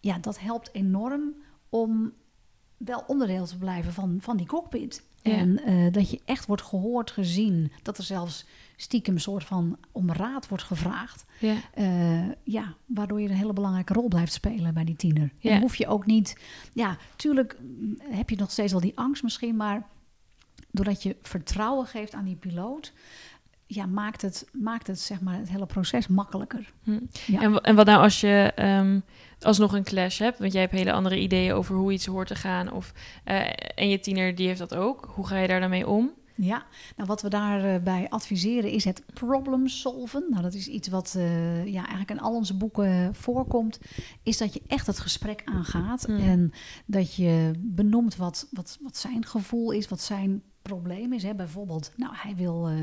Ja, 0.00 0.18
dat 0.18 0.40
helpt 0.40 0.70
enorm 0.72 1.34
om 1.68 2.12
wel 2.76 3.04
onderdeel 3.06 3.46
te 3.46 3.58
blijven 3.58 3.92
van, 3.92 4.18
van 4.20 4.36
die 4.36 4.46
cockpit. 4.46 5.02
Ja. 5.26 5.36
En 5.36 5.64
eh, 5.64 5.92
dat 5.92 6.10
je 6.10 6.20
echt 6.24 6.46
wordt 6.46 6.62
gehoord, 6.62 7.10
gezien. 7.10 7.72
Dat 7.82 7.98
er 7.98 8.04
zelfs 8.04 8.44
stiekem 8.76 9.14
een 9.14 9.20
soort 9.20 9.44
van 9.44 9.78
om 9.92 10.12
raad 10.12 10.48
wordt 10.48 10.64
gevraagd. 10.64 11.24
Ja. 11.40 11.54
Eh, 11.74 12.28
ja, 12.42 12.74
waardoor 12.86 13.20
je 13.20 13.28
een 13.28 13.34
hele 13.34 13.52
belangrijke 13.52 13.92
rol 13.92 14.08
blijft 14.08 14.32
spelen 14.32 14.74
bij 14.74 14.84
die 14.84 14.96
tiener. 14.96 15.32
Ja. 15.38 15.50
En 15.50 15.60
hoef 15.60 15.76
je 15.76 15.86
ook 15.86 16.06
niet... 16.06 16.40
Ja, 16.72 16.96
tuurlijk 17.16 17.56
mm, 17.60 17.98
heb 18.00 18.30
je 18.30 18.36
nog 18.36 18.50
steeds 18.50 18.72
wel 18.72 18.80
die 18.80 18.98
angst 18.98 19.22
misschien, 19.22 19.56
maar 19.56 19.86
doordat 20.70 21.02
je 21.02 21.16
vertrouwen 21.22 21.86
geeft 21.86 22.14
aan 22.14 22.24
die 22.24 22.36
piloot... 22.36 22.92
Ja, 23.68 23.86
maakt 23.86 24.22
het, 24.22 24.48
maakt 24.52 24.86
het, 24.86 25.00
zeg 25.00 25.20
maar, 25.20 25.38
het 25.38 25.50
hele 25.50 25.66
proces 25.66 26.06
makkelijker. 26.06 26.72
Hm. 26.82 26.98
Ja. 27.26 27.40
En, 27.40 27.60
en 27.60 27.74
wat 27.76 27.86
nou 27.86 28.02
als 28.02 28.20
je 28.20 28.52
ehm, 28.54 29.00
alsnog 29.40 29.72
een 29.72 29.84
clash 29.84 30.18
hebt? 30.18 30.38
Want 30.38 30.52
jij 30.52 30.60
hebt 30.60 30.72
hele 30.72 30.92
andere 30.92 31.18
ideeën 31.20 31.52
over 31.52 31.74
hoe 31.74 31.92
iets 31.92 32.06
hoort 32.06 32.28
te 32.28 32.34
gaan. 32.34 32.72
Of, 32.72 32.92
eh, 33.24 33.50
en 33.74 33.88
je 33.88 34.00
tiener 34.00 34.34
die 34.34 34.46
heeft 34.46 34.58
dat 34.58 34.74
ook. 34.74 35.10
Hoe 35.14 35.26
ga 35.26 35.38
je 35.38 35.48
daar 35.48 35.60
dan 35.60 35.70
mee 35.70 35.88
om? 35.88 36.12
Ja, 36.36 36.66
nou 36.96 37.08
wat 37.08 37.22
we 37.22 37.28
daarbij 37.28 37.82
bij 37.82 38.06
adviseren 38.08 38.70
is 38.70 38.84
het 38.84 39.02
problem 39.14 39.68
solven. 39.68 40.26
Nou, 40.30 40.42
dat 40.42 40.54
is 40.54 40.68
iets 40.68 40.88
wat 40.88 41.14
eh, 41.16 41.66
ja, 41.66 41.80
eigenlijk 41.80 42.10
in 42.10 42.20
al 42.20 42.34
onze 42.34 42.56
boeken 42.56 43.14
voorkomt. 43.14 43.78
Is 44.22 44.38
dat 44.38 44.54
je 44.54 44.62
echt 44.66 44.86
het 44.86 44.98
gesprek 44.98 45.42
aangaat. 45.44 46.04
Hmm. 46.04 46.16
En 46.16 46.52
dat 46.86 47.14
je 47.14 47.52
benoemt 47.58 48.16
wat, 48.16 48.46
wat, 48.50 48.78
wat 48.80 48.96
zijn 48.96 49.26
gevoel 49.26 49.70
is, 49.70 49.88
wat 49.88 50.00
zijn 50.00 50.42
probleem 50.66 51.12
is. 51.12 51.22
Hè. 51.22 51.34
Bijvoorbeeld, 51.34 51.92
nou, 51.96 52.12
hij 52.16 52.34
wil 52.36 52.68
eh, 52.68 52.74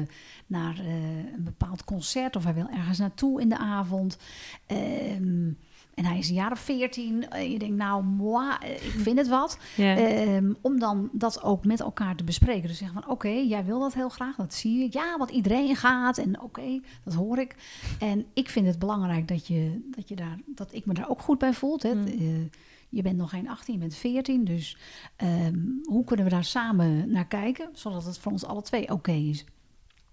naar 0.48 0.80
eh, 0.80 1.34
een 1.34 1.44
bepaald 1.44 1.84
concert 1.84 2.36
of 2.36 2.44
hij 2.44 2.54
wil 2.54 2.68
ergens 2.74 2.98
naartoe 2.98 3.42
in 3.42 3.50
de 3.50 3.58
avond. 3.58 4.18
Ehm, 4.66 5.52
en 5.94 6.06
hij 6.06 6.18
is 6.18 6.30
een 6.30 6.36
jaar 6.36 6.52
of 6.52 6.60
veertien. 6.60 7.30
En 7.30 7.52
je 7.52 7.60
denkt, 7.60 7.76
nou, 7.76 8.04
moi, 8.04 8.54
ik 8.62 8.94
vind 8.98 9.18
het 9.18 9.28
wat. 9.28 9.58
Ehm, 9.78 10.54
om 10.62 10.80
dan 10.80 11.10
dat 11.12 11.44
ook 11.44 11.66
met 11.66 11.80
elkaar 11.80 12.16
te 12.16 12.24
bespreken. 12.24 12.68
Dus 12.68 12.78
zeggen 12.78 13.02
van, 13.02 13.12
oké, 13.12 13.30
jij 13.30 13.66
wil 13.66 13.80
dat 13.80 13.94
heel 13.94 14.10
graag, 14.10 14.36
dat 14.36 14.54
zie 14.54 14.84
ik. 14.84 14.94
Ja, 14.94 15.18
want 15.18 15.30
iedereen 15.30 15.76
gaat 15.76 16.18
en 16.18 16.42
oké, 16.42 16.82
dat 17.04 17.14
hoor 17.14 17.38
ik. 17.38 17.56
En 18.00 18.26
ik 18.34 18.50
vind 18.50 18.68
het 18.68 18.80
belangrijk 18.80 19.28
dat, 19.28 19.48
je, 19.48 19.90
dat, 19.96 20.10
je 20.10 20.16
daar, 20.16 20.38
dat 20.46 20.74
ik 20.74 20.86
me 20.86 20.94
daar 20.94 21.10
ook 21.10 21.22
goed 21.22 21.38
bij 21.38 21.54
voel. 21.54 21.78
Hè. 21.82 21.94
Mm. 21.94 22.50
Je 22.94 23.02
bent 23.02 23.18
nog 23.18 23.30
geen 23.30 23.50
18, 23.50 23.74
je 23.74 23.80
bent 23.80 23.96
14. 23.96 24.44
Dus 24.44 24.78
ehm, 25.16 25.60
hoe 25.84 26.04
kunnen 26.04 26.26
we 26.26 26.32
daar 26.32 26.44
samen 26.44 27.12
naar 27.12 27.28
kijken, 27.28 27.70
zodat 27.74 28.06
het 28.06 28.18
voor 28.18 28.32
ons 28.32 28.46
alle 28.46 28.62
twee 28.62 28.90
oké 28.92 29.12
is? 29.12 29.46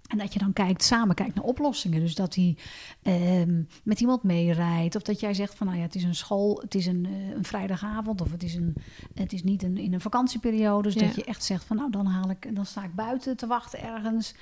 En 0.06 0.18
dat 0.18 0.32
je 0.32 0.38
dan 0.38 0.52
kijkt, 0.52 0.82
samen 0.84 1.14
kijkt 1.14 1.34
naar 1.34 1.44
oplossingen. 1.44 2.00
Dus 2.00 2.14
dat 2.14 2.34
hij 2.34 2.56
ehm, 3.02 3.62
met 3.84 4.00
iemand 4.00 4.22
meerijdt. 4.22 4.96
Of 4.96 5.02
dat 5.02 5.20
jij 5.20 5.34
zegt 5.34 5.54
van 5.54 5.66
nou 5.66 5.78
ja, 5.78 5.84
het 5.84 5.94
is 5.94 6.02
een 6.02 6.14
school, 6.14 6.60
het 6.60 6.74
is 6.74 6.86
een, 6.86 7.06
eh, 7.06 7.28
een 7.30 7.44
vrijdagavond. 7.44 8.20
Of 8.20 8.30
het 8.30 8.42
is, 8.42 8.54
een, 8.54 8.74
het 9.14 9.32
is 9.32 9.42
niet 9.42 9.62
een, 9.62 9.76
in 9.78 9.92
een 9.94 10.00
vakantieperiode. 10.00 10.82
Dus 10.82 10.94
Ja. 10.94 11.06
dat 11.06 11.14
je 11.14 11.24
echt 11.24 11.44
zegt 11.44 11.64
van 11.64 11.76
nou 11.76 11.90
dan 11.90 12.06
haal 12.06 12.30
ik, 12.30 12.54
dan 12.54 12.66
sta 12.66 12.84
ik 12.84 12.94
buiten 12.94 13.36
te 13.36 13.46
wachten 13.46 13.82
ergens. 13.82 14.34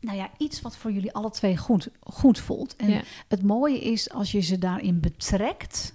Nou 0.00 0.16
ja, 0.16 0.30
iets 0.38 0.60
wat 0.60 0.76
voor 0.76 0.92
jullie 0.92 1.12
alle 1.12 1.30
twee 1.30 1.56
goed, 1.56 1.88
goed 2.00 2.38
voelt. 2.38 2.76
En 2.76 2.90
Ja. 2.90 3.02
het 3.28 3.42
mooie 3.42 3.80
is 3.80 4.10
als 4.10 4.32
je 4.32 4.40
ze 4.40 4.58
daarin 4.58 5.00
betrekt, 5.00 5.94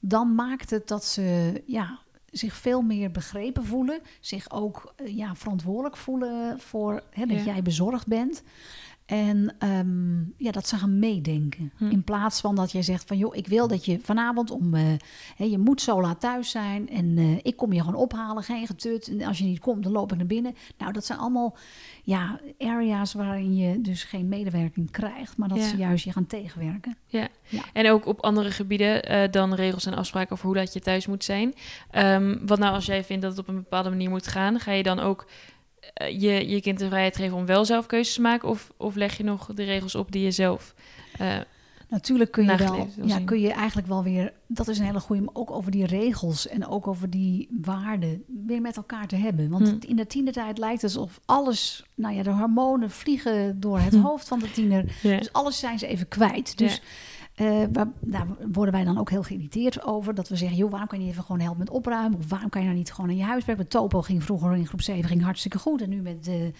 dan 0.00 0.34
maakt 0.34 0.70
het 0.70 0.88
dat 0.88 1.04
ze 1.04 1.62
ja, 1.66 1.98
zich 2.30 2.54
veel 2.54 2.82
meer 2.82 3.10
begrepen 3.10 3.64
voelen. 3.64 4.00
Zich 4.20 4.50
ook 4.50 4.92
eh, 4.96 5.16
ja, 5.16 5.34
verantwoordelijk 5.34 5.96
voelen 5.96 6.60
voor 6.60 7.02
hè, 7.10 7.26
dat 7.26 7.36
Ja. 7.38 7.44
jij 7.44 7.62
bezorgd 7.62 8.06
bent. 8.06 8.42
En 9.10 9.54
ehm, 9.58 10.18
ja, 10.36 10.50
dat 10.50 10.68
ze 10.68 10.76
gaan 10.76 10.98
meedenken. 10.98 11.72
Hm. 11.76 11.84
In 11.90 12.02
plaats 12.04 12.40
van 12.40 12.54
dat 12.54 12.72
jij 12.72 12.82
zegt 12.82 13.04
van... 13.06 13.16
joh, 13.16 13.36
ik 13.36 13.46
wil 13.46 13.68
dat 13.68 13.84
je 13.84 13.98
vanavond 14.02 14.50
om... 14.50 14.74
eh, 14.74 14.82
hè, 15.36 15.44
je 15.44 15.58
moet 15.58 15.80
zo 15.80 16.00
laat 16.00 16.20
thuis 16.20 16.50
zijn. 16.50 16.88
En 16.88 17.18
eh, 17.18 17.36
ik 17.42 17.56
kom 17.56 17.72
je 17.72 17.80
gewoon 17.80 17.94
ophalen, 17.94 18.42
geen 18.42 18.66
getut. 18.66 19.08
En 19.08 19.22
als 19.22 19.38
je 19.38 19.44
niet 19.44 19.58
komt, 19.58 19.82
dan 19.82 19.92
loop 19.92 20.12
ik 20.12 20.18
naar 20.18 20.26
binnen. 20.26 20.54
Nou, 20.78 20.92
dat 20.92 21.04
zijn 21.04 21.18
allemaal 21.18 21.56
ja, 22.02 22.40
areas 22.58 23.12
waarin 23.12 23.56
je 23.56 23.80
dus 23.80 24.04
geen 24.04 24.28
medewerking 24.28 24.90
krijgt. 24.90 25.36
Maar 25.36 25.48
dat 25.48 25.58
Ja. 25.58 25.64
ze 25.68 25.76
juist 25.76 26.04
je 26.04 26.12
gaan 26.12 26.26
tegenwerken. 26.26 26.96
En 27.72 27.90
ook 27.90 28.06
op 28.06 28.20
andere 28.20 28.50
gebieden 28.50 29.02
eh, 29.04 29.30
dan 29.30 29.54
regels 29.54 29.86
en 29.86 29.94
afspraken 29.94 30.32
over 30.32 30.46
hoe 30.46 30.56
laat 30.56 30.72
je 30.72 30.80
thuis 30.80 31.06
moet 31.06 31.24
zijn. 31.24 31.54
Ehm, 31.90 32.36
wat 32.46 32.58
nou 32.58 32.74
als 32.74 32.86
jij 32.86 33.04
vindt 33.04 33.22
dat 33.22 33.30
het 33.30 33.40
op 33.40 33.48
een 33.48 33.62
bepaalde 33.62 33.88
manier 33.90 34.10
moet 34.10 34.26
gaan, 34.26 34.60
ga 34.60 34.72
je 34.72 34.82
dan 34.82 35.00
ook 35.00 35.26
je, 36.18 36.48
je 36.48 36.60
kind 36.60 36.78
de 36.78 36.86
vrijheid 36.88 37.16
geven 37.16 37.36
om 37.36 37.46
wel 37.46 37.64
zelf 37.64 37.86
keuzes 37.86 38.14
te 38.14 38.20
maken? 38.20 38.48
Of, 38.48 38.72
of 38.76 38.94
leg 38.94 39.16
je 39.16 39.24
nog 39.24 39.50
de 39.54 39.64
regels 39.64 39.94
op 39.94 40.12
die 40.12 40.22
je 40.22 40.30
zelf... 40.30 40.74
eh, 41.18 41.36
Natuurlijk 41.88 42.30
kun 42.30 42.44
je, 42.44 42.56
wel, 42.56 42.88
ja, 43.02 43.16
zien. 43.16 43.24
kun 43.24 43.40
je 43.40 43.52
eigenlijk 43.52 43.88
wel 43.88 44.02
weer, 44.02 44.32
dat 44.46 44.68
is 44.68 44.78
een 44.78 44.84
hele 44.84 45.00
goede, 45.00 45.22
maar 45.22 45.34
ook 45.34 45.50
over 45.50 45.70
die 45.70 45.86
regels 45.86 46.48
en 46.48 46.66
ook 46.66 46.86
over 46.86 47.10
die 47.10 47.48
waarden 47.62 48.22
weer 48.46 48.60
met 48.60 48.76
elkaar 48.76 49.06
te 49.06 49.16
hebben. 49.16 49.48
Want 49.50 49.68
Hm. 49.68 49.76
in 49.90 49.96
de 49.96 50.06
tienertijd 50.06 50.58
lijkt 50.58 50.82
het 50.82 50.96
alsof 50.96 51.20
alles, 51.24 51.84
nou 51.94 52.14
ja, 52.14 52.22
de 52.22 52.30
hormonen 52.30 52.90
vliegen 52.90 53.60
door 53.60 53.78
het 53.78 53.94
Hm. 53.94 54.00
hoofd 54.00 54.28
van 54.28 54.38
de 54.38 54.50
tiener. 54.50 54.84
ja. 55.02 55.16
Dus 55.18 55.32
alles 55.32 55.58
zijn 55.58 55.78
ze 55.78 55.86
even 55.86 56.08
kwijt. 56.08 56.58
Dus 56.58 56.80
eh, 57.40 57.62
waar, 57.72 57.86
daar 58.00 58.26
worden 58.52 58.74
wij 58.74 58.84
dan 58.84 58.98
ook 58.98 59.10
heel 59.10 59.22
geïrriteerd 59.22 59.84
over. 59.84 60.14
Dat 60.14 60.28
we 60.28 60.36
zeggen, 60.36 60.56
joh, 60.56 60.70
waarom 60.70 60.88
kan 60.88 60.98
je 60.98 61.04
niet 61.04 61.12
even 61.12 61.24
gewoon 61.24 61.40
helpen 61.40 61.58
met 61.58 61.70
opruimen? 61.70 62.18
Of 62.18 62.28
waarom 62.28 62.48
kan 62.48 62.60
je 62.60 62.66
nou 62.66 62.78
niet 62.78 62.92
gewoon 62.92 63.10
in 63.10 63.16
je 63.16 63.22
huiswerk? 63.22 63.58
Met 63.58 63.70
Topo 63.70 64.02
ging 64.02 64.22
vroeger 64.24 64.56
in 64.56 64.66
groep 64.66 64.80
7 64.80 65.04
ging 65.04 65.22
hartstikke 65.22 65.58
goed. 65.58 65.82
En 65.82 65.88
nu 65.88 66.00
met, 66.00 66.28
eh, 66.28 66.52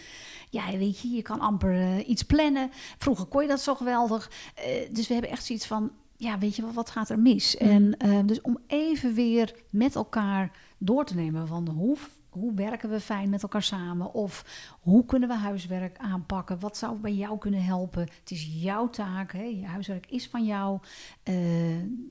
ja, 0.51 0.77
weet 0.77 1.01
je, 1.01 1.09
je 1.09 1.23
kan 1.23 1.41
amper 1.41 1.75
eh, 1.75 2.09
iets 2.09 2.23
plannen. 2.23 2.71
Vroeger 2.99 3.27
kon 3.27 3.43
je 3.43 3.49
dat 3.49 3.61
zo 3.61 3.75
geweldig. 3.75 4.31
Dus 4.91 5.07
we 5.09 5.13
hebben 5.13 5.31
echt 5.31 5.45
zoiets 5.45 5.67
van, 5.67 5.91
ja, 6.17 6.39
weet 6.39 6.57
je 6.57 6.63
wat, 6.63 6.75
wat 6.75 6.91
gaat 6.91 7.09
er 7.09 7.19
mis? 7.19 7.57
Mm. 7.59 7.69
En 7.99 8.27
dus 8.27 8.41
om 8.41 8.59
even 8.67 9.15
weer 9.15 9.55
met 9.71 9.95
elkaar 9.95 10.51
door 10.79 11.05
te 11.05 11.15
nemen 11.15 11.47
van 11.47 11.69
hoe, 11.69 11.97
hoe 12.31 12.55
werken 12.55 12.91
we 12.91 13.01
fijn 13.01 13.31
met 13.31 13.43
elkaar 13.43 13.63
samen? 13.63 14.15
Of 14.15 14.45
hoe 14.81 15.05
kunnen 15.05 15.29
we 15.29 15.35
huiswerk 15.35 15.99
aanpakken? 15.99 16.61
Wat 16.61 16.77
zou 16.77 16.99
bij 16.99 17.15
jou 17.15 17.39
kunnen 17.39 17.65
helpen? 17.65 18.01
Het 18.21 18.31
is 18.31 18.49
jouw 18.53 18.91
taak, 18.91 19.33
hè? 19.33 19.43
je 19.43 19.67
huiswerk 19.67 20.07
is 20.07 20.29
van 20.29 20.45
jou. 20.45 20.79
Eh, 21.23 21.35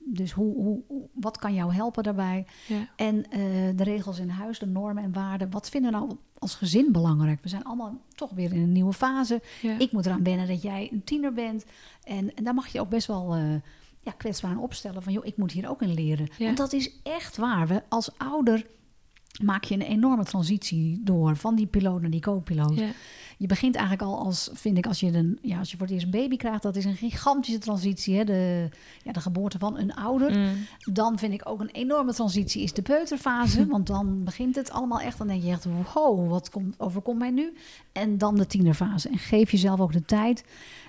dus 0.04 0.32
hoe, 0.32 0.54
hoe, 0.54 0.82
wat 1.12 1.38
kan 1.38 1.54
jou 1.54 1.74
helpen 1.74 2.02
daarbij? 2.02 2.46
Ja. 2.66 2.88
En 2.96 3.30
eh, 3.30 3.40
de 3.76 3.84
regels 3.84 4.18
in 4.18 4.28
huis, 4.28 4.58
de 4.58 4.66
normen 4.66 5.02
en 5.02 5.12
waarden. 5.12 5.50
Wat 5.50 5.68
vinden 5.68 5.92
we 5.92 5.96
nou 5.96 6.16
als 6.38 6.54
gezin 6.54 6.92
belangrijk? 6.92 7.42
We 7.42 7.48
zijn 7.48 7.64
allemaal 7.64 8.00
toch 8.14 8.30
weer 8.30 8.52
in 8.52 8.62
een 8.62 8.72
nieuwe 8.72 8.92
fase. 8.92 9.42
Ja. 9.62 9.78
Ik 9.78 9.92
moet 9.92 10.06
eraan 10.06 10.22
wennen 10.22 10.48
dat 10.48 10.62
jij 10.62 10.88
een 10.92 11.04
tiener 11.04 11.32
bent. 11.32 11.64
En, 12.04 12.34
en 12.34 12.44
daar 12.44 12.54
mag 12.54 12.68
je 12.68 12.80
ook 12.80 12.88
best 12.88 13.06
wel 13.06 13.34
eh, 13.34 13.42
ja, 14.00 14.12
kwetsbaar 14.16 14.50
aan 14.50 14.62
opstellen. 14.62 15.02
Van 15.02 15.12
joh, 15.12 15.26
ik 15.26 15.36
moet 15.36 15.52
hier 15.52 15.68
ook 15.68 15.82
in 15.82 15.94
leren. 15.94 16.28
Ja. 16.38 16.44
Want 16.44 16.56
dat 16.56 16.72
is 16.72 16.92
echt 17.02 17.36
waar. 17.36 17.66
We 17.66 17.82
als 17.88 18.18
ouder 18.18 18.66
maak 19.42 19.64
je 19.64 19.74
een 19.74 19.80
enorme 19.80 20.24
transitie 20.24 21.00
door. 21.04 21.36
Van 21.36 21.54
die 21.54 21.66
piloot 21.66 22.00
naar 22.00 22.10
die 22.10 22.20
co-piloot. 22.20 22.78
Ja. 22.78 22.90
Je 23.38 23.46
begint 23.46 23.74
eigenlijk 23.74 24.08
al 24.08 24.18
als, 24.18 24.50
vind 24.52 24.78
ik, 24.78 24.86
als 24.86 25.00
je, 25.00 25.12
een, 25.12 25.38
ja, 25.42 25.58
als 25.58 25.70
je 25.70 25.76
voor 25.76 25.86
het 25.86 25.94
eerst 25.94 26.06
een 26.06 26.20
baby 26.20 26.36
krijgt. 26.36 26.62
Dat 26.62 26.76
is 26.76 26.84
een 26.84 26.96
gigantische 26.96 27.58
transitie. 27.58 28.16
Hè? 28.16 28.24
De, 28.24 28.68
ja, 29.02 29.12
de 29.12 29.20
geboorte 29.20 29.58
van 29.58 29.78
een 29.78 29.94
ouder. 29.94 30.38
Mm. 30.38 30.66
Dan 30.92 31.18
vind 31.18 31.32
ik 31.32 31.48
ook 31.48 31.60
een 31.60 31.70
enorme 31.70 32.12
transitie 32.12 32.62
is 32.62 32.72
de 32.72 32.82
peuterfase. 32.82 33.66
want 33.76 33.86
dan 33.86 34.24
begint 34.24 34.56
het 34.56 34.70
allemaal 34.70 35.00
echt. 35.00 35.18
Dan 35.18 35.26
denk 35.26 35.42
je 35.42 35.50
echt, 35.50 35.66
wow, 35.94 36.28
wat 36.28 36.50
komt, 36.50 36.74
overkomt 36.78 37.18
mij 37.18 37.30
nu? 37.30 37.56
En 37.92 38.18
dan 38.18 38.36
de 38.36 38.46
tienerfase. 38.46 39.08
En 39.08 39.18
geef 39.18 39.50
jezelf 39.50 39.80
ook 39.80 39.92
de 39.92 40.04
tijd. 40.04 40.44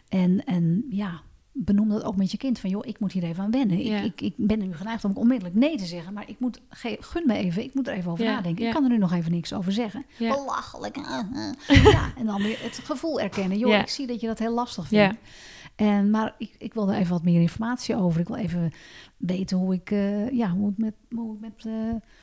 En, 0.10 0.46
en 0.46 0.86
ja, 0.90 1.22
benoem 1.54 1.90
dat 1.90 2.04
ook 2.04 2.16
met 2.16 2.32
je 2.32 2.38
kind. 2.38 2.60
Van 2.60 2.70
joh, 2.70 2.86
ik 2.86 3.00
moet 3.00 3.12
hier 3.12 3.24
even 3.24 3.44
aan 3.44 3.52
wennen. 3.52 3.84
Ja. 3.84 3.98
Ik, 3.98 4.04
ik, 4.04 4.22
ik 4.22 4.34
ben 4.48 4.62
er 4.62 4.68
nu 4.68 4.76
geneigd 4.76 5.04
om 5.06 5.12
onmiddellijk 5.16 5.56
nee 5.56 5.78
te 5.78 5.86
zeggen. 5.86 6.14
Maar 6.14 6.30
ik 6.30 6.40
moet, 6.40 6.62
gun 7.00 7.24
me 7.26 7.34
even, 7.34 7.64
ik 7.64 7.74
moet 7.74 7.88
er 7.88 7.94
even 7.94 8.12
over 8.12 8.26
Ja, 8.26 8.34
nadenken. 8.34 8.62
ja. 8.62 8.68
Ik 8.68 8.74
kan 8.76 8.84
er 8.84 8.90
nu 8.90 8.98
nog 8.98 9.14
even 9.14 9.32
niks 9.32 9.54
over 9.54 9.72
zeggen. 9.72 10.06
Belachelijk. 10.18 10.96
ja, 11.68 12.14
en 12.18 12.26
dan 12.26 12.42
weer 12.42 12.58
het 12.64 12.80
gevoel 12.84 13.20
erkennen. 13.22 13.58
Joh, 13.58 13.74
ik 13.74 13.88
zie 13.90 14.08
dat 14.08 14.22
je 14.22 14.28
dat 14.28 14.40
heel 14.40 14.54
lastig 14.54 14.90
Ja. 14.90 15.08
vindt. 15.08 15.22
En, 15.76 16.10
maar 16.10 16.36
ik, 16.38 16.56
ik 16.58 16.74
wil 16.74 16.90
er 16.92 16.96
even 17.00 17.12
wat 17.12 17.24
meer 17.24 17.42
informatie 17.42 17.96
over. 17.96 18.20
Ik 18.22 18.28
wil 18.28 18.38
even 18.38 18.72
weten 19.18 19.58
hoe 19.58 19.74
ik, 19.74 19.92
eh, 19.92 20.30
ja, 20.30 20.50
hoe 20.50 20.72
ik 20.72 20.78
met, 20.78 20.94
hoe 21.10 21.36
ik 21.36 21.40
met 21.42 21.66
eh, 21.66 21.74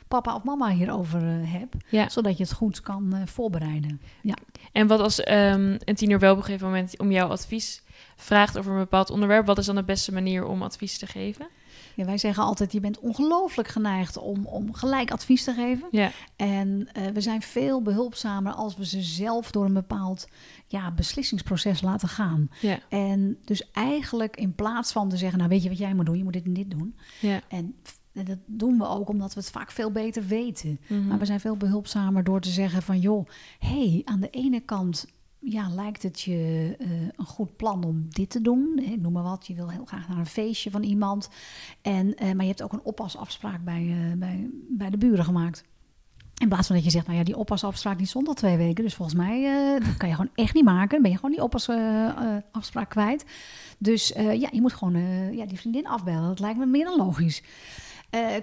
papa 0.07 0.35
of 0.35 0.43
mama 0.43 0.69
hierover 0.69 1.21
eh, 1.23 1.53
heb. 1.53 1.73
Ja. 1.89 2.09
Zodat 2.09 2.37
je 2.37 2.43
het 2.43 2.53
goed 2.53 2.81
kan 2.81 3.13
voorbereiden. 3.25 4.01
Ja. 4.21 4.33
En 4.71 4.87
wat 4.87 4.99
als 4.99 5.19
ehm, 5.23 5.77
een 5.85 5.95
tiener 5.95 6.19
wel 6.19 6.31
op 6.31 6.37
een 6.37 6.43
gegeven 6.43 6.67
moment 6.67 6.99
om 6.99 7.11
jouw 7.11 7.27
advies 7.27 7.83
vraagt 8.15 8.57
over 8.57 8.71
een 8.71 8.77
bepaald 8.79 9.09
onderwerp, 9.09 9.45
wat 9.45 9.57
is 9.57 9.65
dan 9.65 9.75
de 9.75 9.83
beste 9.83 10.13
manier 10.13 10.45
om 10.45 10.61
advies 10.61 10.97
te 10.97 11.07
geven? 11.07 11.47
Ja, 11.95 12.05
wij 12.05 12.17
zeggen 12.17 12.43
altijd, 12.43 12.71
je 12.71 12.79
bent 12.79 12.99
ongelooflijk 12.99 13.67
geneigd 13.67 14.17
om, 14.17 14.45
om 14.45 14.73
gelijk 14.73 15.11
advies 15.11 15.43
te 15.43 15.53
geven. 15.53 15.87
Ja, 15.91 16.11
En 16.35 16.89
eh, 16.93 17.07
we 17.07 17.21
zijn 17.21 17.41
veel 17.41 17.81
behulpzamer 17.81 18.53
als 18.53 18.75
we 18.75 18.85
ze 18.85 19.01
zelf 19.01 19.51
door 19.51 19.65
een 19.65 19.73
bepaald 19.73 20.27
ja, 20.67 20.91
beslissingsproces 20.91 21.81
laten 21.81 22.07
gaan. 22.09 22.49
ja, 22.61 22.79
En 22.89 23.37
dus 23.45 23.71
eigenlijk 23.71 24.37
in 24.37 24.55
plaats 24.55 24.91
van 24.91 25.09
te 25.09 25.17
zeggen, 25.17 25.37
nou 25.37 25.49
weet 25.49 25.63
je 25.63 25.69
wat 25.69 25.77
jij 25.77 25.93
moet 25.93 26.05
doen, 26.05 26.17
je 26.17 26.23
moet 26.23 26.33
dit 26.33 26.45
en 26.45 26.53
dit 26.53 26.71
doen. 26.71 26.95
ja. 27.19 27.41
En 27.47 27.75
dat 28.13 28.37
doen 28.45 28.77
we 28.77 28.87
ook 28.87 29.09
omdat 29.09 29.33
we 29.33 29.39
het 29.39 29.49
vaak 29.51 29.71
veel 29.71 29.91
beter 29.91 30.25
weten. 30.27 30.79
Mhm. 30.87 31.07
Maar 31.07 31.19
we 31.19 31.25
zijn 31.25 31.39
veel 31.39 31.57
behulpzamer 31.57 32.23
door 32.23 32.41
te 32.41 32.49
zeggen 32.49 32.81
van 32.81 32.99
joh, 32.99 33.27
hey, 33.59 34.01
aan 34.05 34.19
de 34.19 34.29
ene 34.29 34.59
kant 34.59 35.05
ja, 35.39 35.69
lijkt 35.69 36.03
het 36.03 36.21
je 36.21 36.75
eh, 36.79 36.89
een 37.15 37.25
goed 37.25 37.55
plan 37.55 37.83
om 37.83 38.05
dit 38.09 38.29
te 38.29 38.41
doen. 38.41 38.83
Noem 38.99 39.13
maar 39.13 39.23
wat, 39.23 39.47
je 39.47 39.53
wil 39.53 39.69
heel 39.69 39.85
graag 39.85 40.07
naar 40.07 40.17
een 40.17 40.25
feestje 40.25 40.71
van 40.71 40.83
iemand. 40.83 41.29
En, 41.81 42.15
eh, 42.15 42.31
maar 42.31 42.41
je 42.41 42.49
hebt 42.49 42.63
ook 42.63 42.73
een 42.73 42.83
oppasafspraak 42.83 43.63
bij, 43.63 43.87
eh, 43.89 44.17
bij, 44.17 44.49
bij 44.69 44.89
de 44.89 44.97
buren 44.97 45.25
gemaakt. 45.25 45.63
In 46.37 46.47
plaats 46.47 46.67
van 46.67 46.75
dat 46.75 46.85
je 46.85 46.91
zegt, 46.91 47.05
nou 47.05 47.17
ja, 47.17 47.23
die 47.23 47.37
oppasafspraak 47.37 47.97
die 47.97 48.07
stond 48.07 48.35
twee 48.37 48.57
weken. 48.57 48.83
Dus 48.83 48.95
volgens 48.95 49.17
mij, 49.17 49.43
dat 49.85 49.97
kan 49.97 50.09
je 50.09 50.15
gewoon 50.15 50.31
echt 50.35 50.53
niet 50.53 50.63
maken. 50.63 50.89
Dan 50.89 51.01
ben 51.01 51.11
je 51.11 51.15
gewoon 51.15 51.31
die 51.31 51.43
oppasafspraak 51.43 52.89
kwijt. 52.89 53.25
Dus 53.77 54.07
ja, 54.17 54.49
je 54.51 54.61
moet 54.61 54.73
gewoon 54.73 54.95
ja, 55.35 55.45
die 55.45 55.57
vriendin 55.57 55.87
afbellen. 55.87 56.27
Dat 56.27 56.39
lijkt 56.39 56.57
me 56.57 56.65
meer 56.65 56.85
dan 56.85 56.97
logisch. 56.97 57.43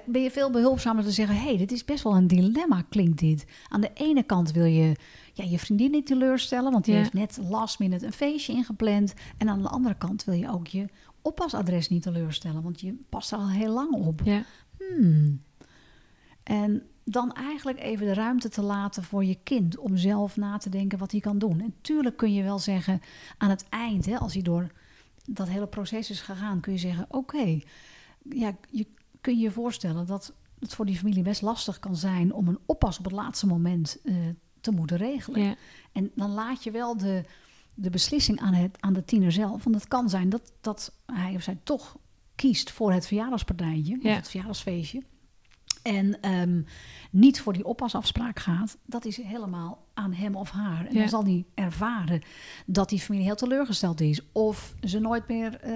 Ben 0.07 0.23
je 0.23 0.31
veel 0.31 0.51
behulpzamer 0.51 1.05
te 1.05 1.11
zeggen: 1.11 1.37
hey, 1.37 1.57
dit 1.57 1.73
is 1.73 1.85
best 1.85 2.05
wel 2.05 2.17
een 2.17 2.27
dilemma, 2.27 2.85
klinkt 2.89 3.19
dit. 3.19 3.47
Aan 3.69 3.81
de 3.81 3.91
ene 3.95 4.23
kant 4.23 4.53
wil 4.53 4.65
je 4.65 4.97
ja, 5.37 5.45
je 5.45 5.59
vriendin 5.59 5.91
niet 5.91 6.07
teleurstellen, 6.07 6.73
want 6.73 6.85
die 6.85 6.95
Ja. 6.95 7.01
heeft 7.01 7.13
net 7.13 7.39
last 7.49 7.79
minute 7.79 8.07
een 8.07 8.13
feestje 8.13 8.53
ingepland. 8.53 9.15
En 9.37 9.49
aan 9.49 9.63
de 9.63 9.69
andere 9.69 9.95
kant 9.95 10.25
wil 10.25 10.35
je 10.35 10.51
ook 10.51 10.67
je 10.67 10.87
oppasadres 11.23 11.89
niet 11.89 12.03
teleurstellen, 12.03 12.63
want 12.63 12.81
je 12.81 12.95
past 13.09 13.33
er 13.33 13.39
al 13.39 13.49
heel 13.51 13.73
lang 13.73 13.93
op. 13.93 14.21
ja, 14.25 14.43
Hmm. 14.79 15.43
En 16.43 16.83
dan 17.05 17.33
eigenlijk 17.33 17.79
even 17.81 18.07
de 18.07 18.15
ruimte 18.15 18.49
te 18.49 18.63
laten 18.63 19.03
voor 19.03 19.25
je 19.25 19.39
kind 19.43 19.79
om 19.79 19.97
zelf 19.97 20.37
na 20.37 20.59
te 20.59 20.69
denken 20.71 20.99
wat 20.99 21.11
hij 21.11 21.21
kan 21.21 21.39
doen. 21.39 21.61
En 21.61 21.75
tuurlijk 21.81 22.17
kun 22.17 22.33
je 22.35 22.43
wel 22.43 22.59
zeggen 22.59 23.01
aan 23.39 23.51
het 23.51 23.69
eind, 23.69 24.07
hè, 24.07 24.19
als 24.19 24.33
hij 24.33 24.43
door 24.43 24.71
dat 25.31 25.49
hele 25.49 25.67
proces 25.67 26.11
is 26.11 26.21
gegaan, 26.21 26.61
kun 26.61 26.73
je 26.73 26.79
zeggen: 26.79 27.07
Oké, 27.11 27.59
ja, 28.31 28.57
je 28.71 28.87
kun 29.21 29.39
je 29.39 29.51
voorstellen 29.51 30.07
dat 30.07 30.33
het 30.59 30.75
voor 30.75 30.87
die 30.87 30.97
familie 30.97 31.23
best 31.23 31.43
lastig 31.43 31.79
kan 31.79 31.97
zijn 31.97 32.33
om 32.33 32.49
een 32.49 32.59
oppas 32.67 32.99
op 32.99 33.05
het 33.05 33.13
laatste 33.13 33.47
moment 33.47 33.99
eh, 34.05 34.15
te 34.71 34.77
moeten 34.77 34.97
regelen. 34.97 35.41
ja, 35.43 35.55
En 35.93 36.11
dan 36.15 36.31
laat 36.31 36.65
je 36.65 36.71
wel 36.71 36.97
de, 36.97 37.25
de 37.75 37.91
beslissing 37.91 38.41
aan, 38.41 38.53
het, 38.55 38.77
aan 38.81 38.93
de 38.93 39.05
tiener 39.05 39.33
zelf. 39.33 39.65
Want 39.65 39.77
het 39.77 39.89
kan 39.89 40.09
zijn 40.11 40.29
dat, 40.29 40.53
dat 40.61 40.93
hij 41.13 41.35
of 41.35 41.43
zij 41.43 41.59
toch 41.63 41.97
kiest 42.35 42.71
voor 42.71 42.93
het 42.93 43.07
verjaardagspartijtje, 43.07 43.99
Ja. 44.03 44.11
of 44.11 44.17
het 44.17 44.29
verjaardagsfeestje, 44.29 45.03
en 45.83 46.21
ehm, 46.21 46.63
niet 47.11 47.41
voor 47.41 47.53
die 47.53 47.65
oppasafspraak 47.65 48.39
gaat, 48.39 48.77
dat 48.87 49.05
is 49.05 49.17
helemaal 49.23 49.86
aan 49.97 50.13
hem 50.13 50.35
of 50.35 50.51
haar. 50.51 50.87
En 50.87 50.93
Ja. 50.95 50.99
dan 51.01 51.09
zal 51.09 51.25
hij 51.25 51.45
ervaren 51.55 52.23
dat 52.67 52.89
die 52.89 53.01
familie 53.01 53.27
heel 53.27 53.35
teleurgesteld 53.37 54.01
is. 54.01 54.21
Of 54.33 54.75
ze 54.85 54.99
nooit 54.99 55.29
meer 55.29 55.59
eh, 55.61 55.73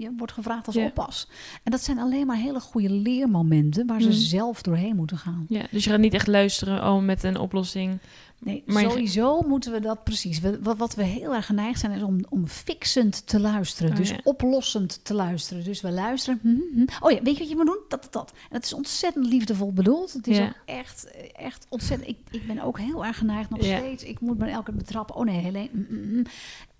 je 0.00 0.12
wordt 0.16 0.32
gevraagd 0.32 0.66
als 0.66 0.74
Ja. 0.74 0.84
oppas. 0.84 1.28
En 1.62 1.70
dat 1.70 1.80
zijn 1.82 1.98
alleen 1.98 2.26
maar 2.26 2.36
hele 2.36 2.60
goede 2.60 2.90
leermomenten 2.90 3.86
waar 3.86 4.00
ze 4.00 4.08
Mhm. 4.08 4.16
zelf 4.16 4.62
doorheen 4.62 4.96
moeten 4.96 5.18
gaan. 5.18 5.44
Ja, 5.48 5.62
dus 5.70 5.84
je 5.84 5.90
gaat 5.90 5.98
niet 5.98 6.14
echt 6.14 6.26
luisteren 6.26 6.84
oh, 6.92 7.02
met 7.02 7.22
een 7.22 7.38
oplossing. 7.38 7.98
Nee, 8.44 8.62
Maar 8.66 8.82
je- 8.82 8.88
sowieso 8.88 9.40
moeten 9.42 9.72
we 9.72 9.80
dat 9.80 10.04
precies. 10.04 10.40
We, 10.40 10.58
wat, 10.62 10.76
wat 10.76 10.94
we 10.94 11.02
heel 11.02 11.34
erg 11.34 11.46
geneigd 11.46 11.80
zijn, 11.80 11.92
is 11.92 12.02
om, 12.02 12.20
om 12.28 12.46
fixend 12.46 13.26
te 13.26 13.40
luisteren. 13.40 13.90
Oh, 13.90 13.96
dus 13.96 14.08
ja. 14.10 14.20
oplossend 14.24 15.04
te 15.04 15.14
luisteren. 15.14 15.64
Dus 15.64 15.80
we 15.80 15.90
luisteren. 15.90 16.38
hm, 16.42 16.48
hm. 16.48 16.86
Oh 17.04 17.10
ja, 17.10 17.22
weet 17.22 17.34
je 17.34 17.38
wat 17.40 17.48
je 17.48 17.56
moet 17.56 17.66
doen? 17.66 17.78
Dat, 17.88 18.02
dat, 18.02 18.12
dat. 18.12 18.30
En 18.32 18.48
dat 18.50 18.64
is 18.64 18.72
ontzettend 18.72 19.26
liefdevol 19.26 19.72
bedoeld. 19.72 20.12
Het 20.12 20.26
is 20.26 20.36
Ja. 20.36 20.46
ook 20.46 20.52
echt, 20.64 21.10
echt 21.32 21.66
ontzettend. 21.68 22.08
Ik, 22.10 22.16
ik 22.30 22.46
ben 22.46 22.60
ook 22.60 22.78
heel 22.78 23.04
erg 23.04 23.18
geneigd 23.18 23.50
nog 23.50 23.61
Ja. 23.66 23.78
steeds. 23.78 24.04
Ik 24.04 24.20
moet 24.20 24.38
me 24.38 24.46
elke 24.46 24.64
keer 24.70 24.74
betrappen. 24.80 25.14
Oh 25.14 25.24
nee, 25.24 25.38
Helene. 25.40 25.68
mm, 25.72 25.86
mm, 25.90 26.14
mm. 26.14 26.24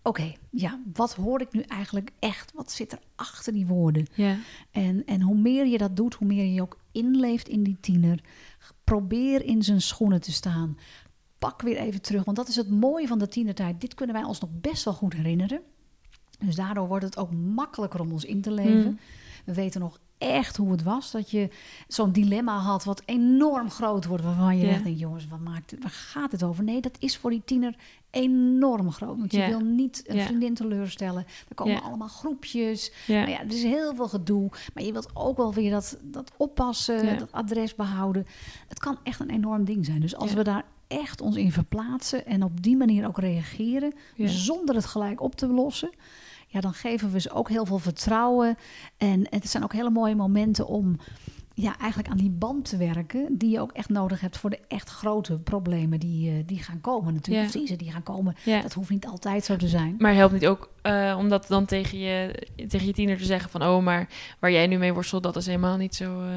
Oké, 0.03 0.33
ja, 0.51 0.81
wat 0.93 1.15
hoor 1.15 1.41
ik 1.41 1.53
nu 1.53 1.61
eigenlijk 1.61 2.11
echt? 2.19 2.53
Wat 2.55 2.73
zit 2.73 2.93
er 2.93 2.99
achter 3.15 3.53
die 3.53 3.67
woorden? 3.67 4.07
Ja, 4.15 4.37
En, 4.71 5.05
en 5.07 5.21
hoe 5.21 5.37
meer 5.37 5.67
je 5.67 5.79
dat 5.79 5.97
doet, 5.97 6.15
hoe 6.15 6.27
meer 6.27 6.45
je 6.45 6.53
je 6.53 6.63
ook 6.63 6.79
inleeft 6.93 7.49
in 7.49 7.63
die 7.63 7.77
tiener. 7.81 8.21
Probeer 8.85 9.45
in 9.45 9.63
zijn 9.63 9.81
schoenen 9.81 10.21
te 10.21 10.33
staan. 10.33 10.79
Pak 11.39 11.63
weer 11.63 11.77
even 11.77 12.03
terug, 12.03 12.25
want 12.25 12.37
dat 12.37 12.49
is 12.49 12.57
het 12.57 12.71
mooie 12.71 13.07
van 13.07 13.19
de 13.19 13.29
tienertijd. 13.29 13.81
Dit 13.81 13.95
kunnen 13.95 14.15
wij 14.15 14.25
ons 14.25 14.41
nog 14.41 14.51
best 14.53 14.85
wel 14.85 14.95
goed 14.95 15.15
herinneren. 15.15 15.61
Dus 16.39 16.55
daardoor 16.55 16.89
wordt 16.89 17.05
het 17.05 17.17
ook 17.17 17.33
makkelijker 17.33 18.01
om 18.01 18.13
ons 18.13 18.25
in 18.25 18.41
te 18.41 18.51
leven. 18.51 18.91
Mm. 18.91 18.99
We 19.45 19.55
weten 19.55 19.81
nog 19.81 19.99
echt 20.23 20.57
hoe 20.57 20.71
het 20.71 20.83
was. 20.83 21.11
Dat 21.11 21.31
je 21.31 21.49
zo'n 21.89 22.13
dilemma 22.13 22.59
had 22.59 22.85
wat 22.85 23.03
enorm 23.05 23.71
groot 23.71 24.05
wordt. 24.07 24.25
Waarvan 24.25 24.59
je 24.59 24.67
Ja. 24.67 24.73
echt 24.73 24.85
denkt, 24.85 24.99
jongens, 24.99 25.29
wat 25.29 25.41
maakt 25.41 25.71
het, 25.71 25.83
waar 25.83 25.91
gaat 25.91 26.33
het 26.33 26.43
over? 26.43 26.65
Nee, 26.65 26.81
dat 26.81 26.97
is 26.99 27.17
voor 27.17 27.31
die 27.31 27.43
tiener 27.45 27.75
enorm 28.11 28.93
groot. 28.93 29.19
Want 29.19 29.33
je 29.33 29.39
Ja. 29.39 29.49
wil 29.49 29.61
niet 29.61 30.03
een 30.07 30.17
Ja. 30.17 30.25
vriendin 30.25 30.55
teleurstellen. 30.55 31.25
Er 31.49 31.55
komen 31.55 31.83
allemaal 31.83 32.09
groepjes. 32.09 32.93
ja. 33.07 33.19
Nou 33.19 33.31
ja, 33.31 33.41
er 33.41 33.47
is 33.53 33.63
heel 33.63 33.95
veel 33.95 34.09
gedoe. 34.09 34.51
Maar 34.75 34.85
je 34.85 34.93
wilt 34.93 35.11
ook 35.15 35.37
wel 35.37 35.55
weer 35.55 35.71
dat, 35.71 35.97
dat 36.03 36.31
oppassen, 36.37 37.19
dat 37.19 37.33
adres 37.33 37.75
behouden. 37.75 38.27
Het 38.69 38.79
kan 38.79 38.99
echt 39.03 39.21
een 39.21 39.31
enorm 39.31 39.65
ding 39.65 39.85
zijn. 39.85 40.01
Dus 40.01 40.15
als 40.17 40.33
we 40.33 40.43
daar 40.45 40.65
echt 40.89 41.21
ons 41.21 41.37
in 41.37 41.53
verplaatsen 41.53 42.27
en 42.27 42.43
op 42.43 42.63
die 42.63 42.77
manier 42.77 43.07
ook 43.07 43.19
reageren, 43.19 43.93
zonder 44.17 44.75
het 44.75 44.85
gelijk 44.87 45.21
op 45.21 45.35
te 45.35 45.47
lossen, 45.47 45.91
ja, 46.53 46.61
dan 46.61 46.75
geven 46.75 47.11
we 47.13 47.21
ze 47.21 47.31
ook 47.31 47.49
heel 47.49 47.67
veel 47.67 47.79
vertrouwen. 47.79 48.57
En 48.97 49.27
het 49.31 49.49
zijn 49.49 49.63
ook 49.63 49.73
hele 49.73 49.91
mooie 49.91 50.15
momenten 50.15 50.67
om 50.67 50.97
ja, 51.55 51.79
eigenlijk 51.79 52.11
aan 52.11 52.17
die 52.17 52.31
band 52.31 52.69
te 52.69 52.77
werken, 52.77 53.39
die 53.39 53.51
je 53.51 53.61
ook 53.61 53.73
echt 53.73 53.89
nodig 53.89 54.21
hebt 54.21 54.37
voor 54.37 54.51
de 54.51 54.59
echt 54.69 54.89
grote 54.91 55.39
problemen 55.39 56.01
die, 56.01 56.31
eh, 56.31 56.37
die 56.47 56.63
gaan 56.63 56.81
komen 56.81 57.15
natuurlijk. 57.15 57.53
Ja. 57.53 57.77
Die, 57.77 57.93
gaan 57.93 58.03
komen. 58.03 58.37
Ja. 58.45 58.61
Dat 58.61 58.73
hoeft 58.73 58.91
niet 58.91 59.07
altijd 59.07 59.45
zo 59.45 59.57
te 59.57 59.69
zijn. 59.69 59.95
Maar 59.99 60.15
helpt 60.15 60.33
niet 60.33 60.47
ook 60.47 60.71
eh, 60.83 61.15
om 61.19 61.29
dat 61.29 61.49
dan 61.49 61.65
tegen 61.65 61.99
je, 61.99 62.47
tegen 62.69 62.87
je 62.87 62.93
tiener 62.93 63.19
te 63.19 63.25
zeggen 63.25 63.51
van... 63.51 63.63
oh, 63.63 63.83
maar 63.83 64.09
waar 64.39 64.53
jij 64.53 64.67
nu 64.67 64.79
mee 64.79 64.93
worstelt, 64.93 65.23
dat 65.23 65.37
is 65.37 65.47
helemaal 65.47 65.77
niet 65.77 65.95
zo... 65.95 66.21
eh 66.21 66.31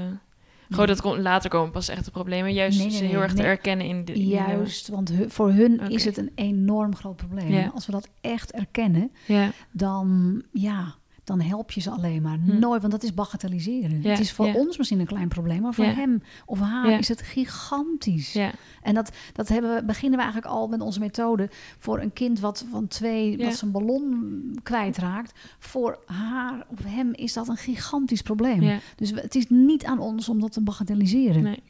Gewoon 0.70 0.88
dat 0.88 1.02
komt 1.02 1.20
later 1.20 1.50
komen 1.50 1.72
pas 1.72 1.90
echt 1.90 2.06
de 2.06 2.12
problemen. 2.12 2.54
Juist 2.54 2.78
Nee, 2.78 2.88
nee, 2.88 2.96
ze 2.96 3.02
nee, 3.04 3.12
heel 3.12 3.22
erg 3.22 3.34
te 3.34 3.44
erkennen 3.44 3.86
in 3.86 4.06
de... 4.06 4.14
in 4.14 4.20
de- 4.20 4.26
Juist, 4.26 4.88
want 4.88 5.10
hu- 5.10 5.30
voor 5.30 5.52
hun 5.52 5.80
is 5.80 6.06
het 6.06 6.18
een 6.18 6.32
enorm 6.36 6.96
groot 6.96 7.16
probleem. 7.16 7.52
Ja. 7.52 7.72
Als 7.74 7.86
we 7.86 7.92
dat 7.92 8.08
echt 8.22 8.52
erkennen, 8.52 9.12
ja, 9.26 9.50
dan, 9.72 10.42
ja, 10.52 10.96
dan 11.26 11.42
help 11.42 11.72
je 11.72 11.82
ze 11.82 11.90
alleen 11.90 12.22
maar. 12.22 12.38
Hm. 12.46 12.60
Nooit, 12.60 12.82
want 12.82 12.94
dat 12.94 13.04
is 13.04 13.14
bagatelliseren. 13.14 14.02
Ja, 14.02 14.10
het 14.10 14.20
is 14.20 14.32
voor 14.32 14.46
ja. 14.46 14.54
ons 14.54 14.78
misschien 14.78 15.00
een 15.00 15.06
klein 15.06 15.28
probleem, 15.28 15.62
maar 15.62 15.74
voor 15.74 15.86
Ja. 15.86 15.94
hem 15.94 16.24
of 16.46 16.60
haar 16.60 17.00
is 17.00 17.08
het 17.08 17.22
gigantisch. 17.22 18.34
ja, 18.34 18.52
En 18.82 18.94
dat, 18.94 19.12
dat 19.34 19.48
hebben 19.48 19.76
we, 19.76 19.84
beginnen 19.86 20.18
we 20.20 20.24
eigenlijk 20.24 20.54
al 20.56 20.68
met 20.68 20.82
onze 20.82 21.00
methode. 21.00 21.50
Voor 21.80 22.00
een 22.00 22.14
kind 22.14 22.40
wat 22.40 22.66
van 22.72 22.88
twee, 22.88 23.38
wat 23.38 23.56
zijn 23.56 23.72
ballon 23.72 24.60
kwijtraakt. 24.64 25.32
Voor 25.60 26.00
haar 26.06 26.66
of 26.68 26.80
hem 26.84 27.14
is 27.14 27.34
dat 27.34 27.48
een 27.48 27.58
gigantisch 27.58 28.22
probleem. 28.22 28.80
Dus 28.96 29.12
we- 29.12 29.22
het 29.22 29.36
is 29.36 29.46
niet 29.50 29.86
aan 29.86 30.00
ons 30.00 30.30
om 30.30 30.40
dat 30.40 30.52
te 30.52 30.62
bagatelliseren 30.62 31.44
Nee. 31.44 31.64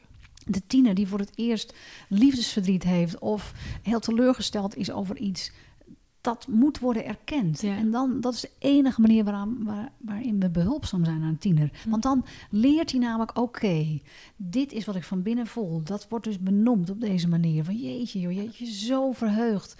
de 0.46 0.62
tiener 0.68 0.94
die 0.96 1.08
voor 1.08 1.20
het 1.20 1.32
eerst 1.36 1.74
liefdesverdriet 2.10 2.84
heeft 2.84 3.20
of 3.20 3.54
heel 3.82 4.00
teleurgesteld 4.00 4.76
is 4.78 4.92
over 4.92 5.18
iets, 5.18 5.52
dat 6.26 6.48
moet 6.48 6.80
worden 6.80 7.06
erkend. 7.06 7.62
Ja. 7.62 7.78
En 7.78 7.92
dan, 7.92 8.22
dat 8.22 8.34
is 8.34 8.42
de 8.42 8.52
enige 8.60 9.02
manier 9.02 9.24
waaraan, 9.24 9.64
waar, 9.64 9.92
waarin 9.98 10.40
we 10.40 10.50
behulpzaam 10.50 11.06
zijn 11.06 11.22
aan 11.22 11.28
een 11.28 11.38
tiener. 11.38 11.70
Hm. 11.84 11.90
Want 11.90 12.04
dan 12.04 12.26
leert 12.50 12.92
hij 12.92 13.00
namelijk, 13.00 13.38
oké, 13.38 14.00
dit 14.36 14.72
is 14.72 14.86
wat 14.86 14.96
ik 14.96 15.04
van 15.04 15.22
binnen 15.22 15.48
voel. 15.48 15.84
Dat 15.84 16.08
wordt 16.10 16.26
dus 16.26 16.40
benoemd 16.40 16.90
op 16.90 17.00
deze 17.00 17.28
manier. 17.28 17.64
Van 17.64 17.76
jeetje 17.76 18.20
joh, 18.20 18.32
jeetje, 18.32 18.66
zo 18.66 19.12
verheugd 19.12 19.76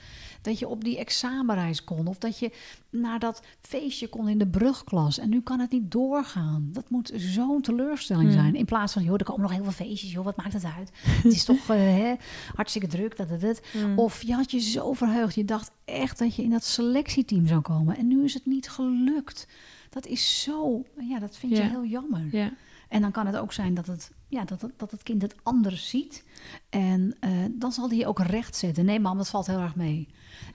dat 0.46 0.60
je 0.60 0.68
op 0.68 0.84
die 0.84 0.98
examenreis 0.98 1.84
kon. 1.84 2.08
Of 2.08 2.18
dat 2.18 2.40
je 2.40 2.52
naar 2.90 3.20
dat 3.20 3.42
feestje 3.62 4.08
kon 4.08 4.30
in 4.30 4.38
de 4.38 4.48
brugklas. 4.48 5.20
En 5.20 5.30
nu 5.30 5.42
kan 5.42 5.60
het 5.60 5.72
niet 5.72 5.92
doorgaan. 5.92 6.70
Dat 6.72 6.90
moet 6.90 7.12
zo'n 7.16 7.62
teleurstelling 7.62 8.30
Hmm. 8.30 8.38
zijn. 8.38 8.56
In 8.56 8.66
plaats 8.66 8.94
van, 8.94 9.04
joh, 9.04 9.14
er 9.14 9.24
komen 9.24 9.42
nog 9.42 9.52
heel 9.52 9.64
veel 9.64 9.72
feestjes. 9.86 10.12
Joh, 10.12 10.24
wat 10.24 10.36
maakt 10.38 10.54
het 10.54 10.66
uit? 10.78 10.92
het 11.04 11.34
is 11.34 11.44
toch 11.44 11.70
eh, 11.70 11.78
hè, 11.78 12.14
hartstikke 12.56 12.88
druk. 12.88 13.18
Dat, 13.18 13.30
dat, 13.30 13.42
dat. 13.42 13.62
Mm. 13.74 14.00
Of 14.00 14.22
je 14.24 14.34
had 14.34 14.52
je 14.52 14.60
zo 14.60 14.94
verheugd. 14.94 15.36
Je 15.36 15.46
dacht 15.46 15.72
echt 15.86 16.20
dat 16.20 16.36
je 16.36 16.44
in 16.44 16.50
dat 16.50 16.64
selectieteam 16.64 17.48
zou 17.48 17.62
komen. 17.62 17.98
En 17.98 18.08
nu 18.08 18.24
is 18.24 18.34
het 18.34 18.46
niet 18.46 18.70
gelukt. 18.70 19.48
Dat 19.90 20.06
is 20.06 20.42
zo... 20.44 20.84
Ja, 21.00 21.20
dat 21.20 21.38
vind 21.38 21.58
je 21.58 21.64
Ja. 21.64 21.70
heel 21.70 21.86
jammer. 21.86 22.28
Ja, 22.32 22.52
En 22.90 23.02
dan 23.02 23.12
kan 23.12 23.26
het 23.26 23.38
ook 23.38 23.54
zijn 23.54 23.74
dat 23.74 23.88
het, 23.88 24.12
ja, 24.28 24.46
dat 24.46 24.62
het, 24.62 24.72
dat 24.78 24.92
het 24.92 25.04
kind 25.04 25.22
het 25.22 25.36
anders 25.44 25.90
ziet. 25.90 26.24
En 26.70 27.16
eh, 27.20 27.32
dan 27.52 27.72
zal 27.72 27.90
hij 27.90 28.08
ook 28.08 28.20
recht 28.20 28.56
zetten. 28.56 28.86
Nee, 28.86 29.00
mam, 29.00 29.18
dat 29.18 29.30
valt 29.30 29.48
heel 29.48 29.60
erg 29.60 29.76
mee. 29.76 30.08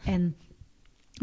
En 0.05 0.37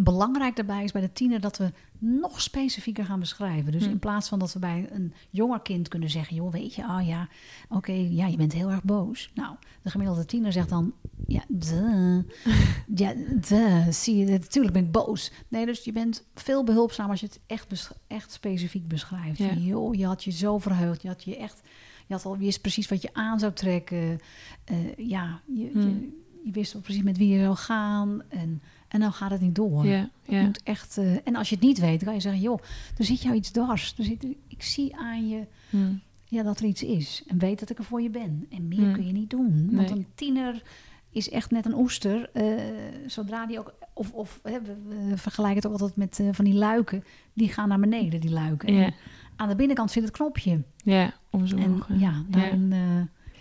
belangrijk 0.01 0.55
daarbij 0.55 0.83
is 0.83 0.91
bij 0.91 1.01
de 1.01 1.13
tiener 1.13 1.39
dat 1.39 1.57
we 1.57 1.71
nog 1.99 2.41
specifieker 2.41 3.05
gaan 3.05 3.19
beschrijven. 3.19 3.71
Dus 3.71 3.83
Hm. 3.85 3.89
in 3.89 3.99
plaats 3.99 4.27
van 4.29 4.39
dat 4.39 4.53
we 4.53 4.59
bij 4.59 4.87
een 4.91 5.13
jonger 5.29 5.59
kind 5.61 5.87
kunnen 5.87 6.09
zeggen: 6.09 6.35
joh, 6.35 6.51
weet 6.51 6.73
je, 6.75 6.81
oh 6.83 7.01
ja, 7.05 7.27
oké, 7.69 7.91
ja, 7.91 8.27
je 8.27 8.37
bent 8.37 8.53
heel 8.53 8.69
erg 8.69 8.83
boos. 8.83 9.31
Nou, 9.33 9.55
de 9.81 9.89
gemiddelde 9.89 10.25
tiener 10.25 10.51
zegt 10.51 10.69
dan: 10.69 10.93
ja, 11.27 11.43
duh. 11.47 12.23
ja, 12.95 13.13
duh, 13.47 13.87
zie 13.89 14.15
je, 14.17 14.25
natuurlijk 14.25 14.73
ben 14.73 14.83
ik 14.85 14.91
boos. 14.91 15.31
Nee, 15.47 15.65
dus 15.65 15.83
je 15.83 15.91
bent 15.91 16.25
veel 16.35 16.63
behulpzaam 16.63 17.09
als 17.09 17.19
je 17.19 17.25
het 17.25 17.39
echt, 17.45 17.91
echt 18.07 18.31
specifiek 18.31 18.87
beschrijft. 18.87 19.37
Ja. 19.37 19.53
Joh, 19.53 19.95
je 19.95 20.05
had 20.05 20.23
je 20.23 20.31
zo 20.31 20.57
verheugd, 20.57 21.01
je 21.01 21.07
had 21.07 21.23
je 21.23 21.37
echt, 21.37 21.61
je 22.07 22.13
had 22.13 22.25
al, 22.25 22.33
je 22.33 22.39
wist 22.39 22.61
precies 22.61 22.87
wat 22.87 23.01
je 23.01 23.13
aan 23.13 23.39
zou 23.39 23.53
trekken. 23.53 24.19
Eh, 24.63 24.75
ja, 24.97 25.41
je, 25.45 25.69
Hm. 25.73 25.79
je, 25.79 26.09
je 26.43 26.51
wist 26.51 26.75
al 26.75 26.81
precies 26.81 27.03
met 27.03 27.17
wie 27.17 27.27
je 27.27 27.39
zou 27.43 27.55
gaan. 27.55 28.21
En, 28.29 28.61
en 28.87 28.99
dan 28.99 29.13
gaat 29.13 29.31
het 29.31 29.41
niet 29.41 29.55
door. 29.55 29.85
ja, 29.85 30.09
moet 30.41 30.63
echt, 30.63 30.97
eh, 30.97 31.15
en 31.23 31.35
als 31.35 31.49
je 31.49 31.55
het 31.55 31.63
niet 31.63 31.79
weet, 31.79 31.95
dan 31.95 32.05
kan 32.05 32.13
je 32.13 32.21
zeggen: 32.21 32.41
joh, 32.41 32.59
er 32.97 33.05
zit 33.05 33.21
jou 33.21 33.35
iets 33.35 33.49
dwars. 33.51 33.93
Er 33.97 34.03
zit, 34.03 34.23
ik 34.47 34.63
zie 34.63 34.95
aan 34.95 35.27
je 35.29 35.43
Mm. 35.69 36.01
ja, 36.25 36.43
dat 36.43 36.59
er 36.59 36.65
iets 36.65 36.83
is. 36.83 37.23
En 37.27 37.37
weet 37.37 37.59
dat 37.59 37.69
ik 37.69 37.77
er 37.77 37.83
voor 37.83 38.01
je 38.01 38.09
ben. 38.09 38.45
En 38.49 38.67
meer 38.67 38.79
Hmm. 38.79 38.93
kun 38.93 39.05
je 39.07 39.11
niet 39.13 39.29
doen. 39.29 39.69
Want 39.71 39.89
Nee. 39.89 39.97
een 39.97 40.05
tiener 40.15 40.61
is 41.09 41.29
echt 41.29 41.51
net 41.51 41.65
een 41.65 41.75
oester. 41.75 42.29
eh, 42.33 42.45
zodra 43.07 43.45
die 43.45 43.59
ook... 43.59 43.73
Of, 43.93 44.11
of 44.11 44.39
we, 44.43 44.61
vergelijken 45.15 45.57
het 45.61 45.65
ook 45.65 45.71
altijd 45.71 45.95
met 45.95 46.19
eh, 46.19 46.27
van 46.31 46.45
die 46.45 46.53
luiken. 46.53 47.03
Die 47.33 47.49
gaan 47.49 47.67
naar 47.69 47.79
beneden, 47.79 48.19
die 48.21 48.29
luiken. 48.31 48.73
Ja. 48.73 48.83
En 48.85 48.93
aan 49.35 49.49
de 49.49 49.55
binnenkant 49.55 49.91
zit 49.91 50.03
het 50.03 50.11
knopje. 50.11 50.61
ja, 50.83 51.13
om 51.29 51.47
zo 51.47 51.55
En 51.57 51.83
ja, 51.97 52.23
daarin 52.29 52.73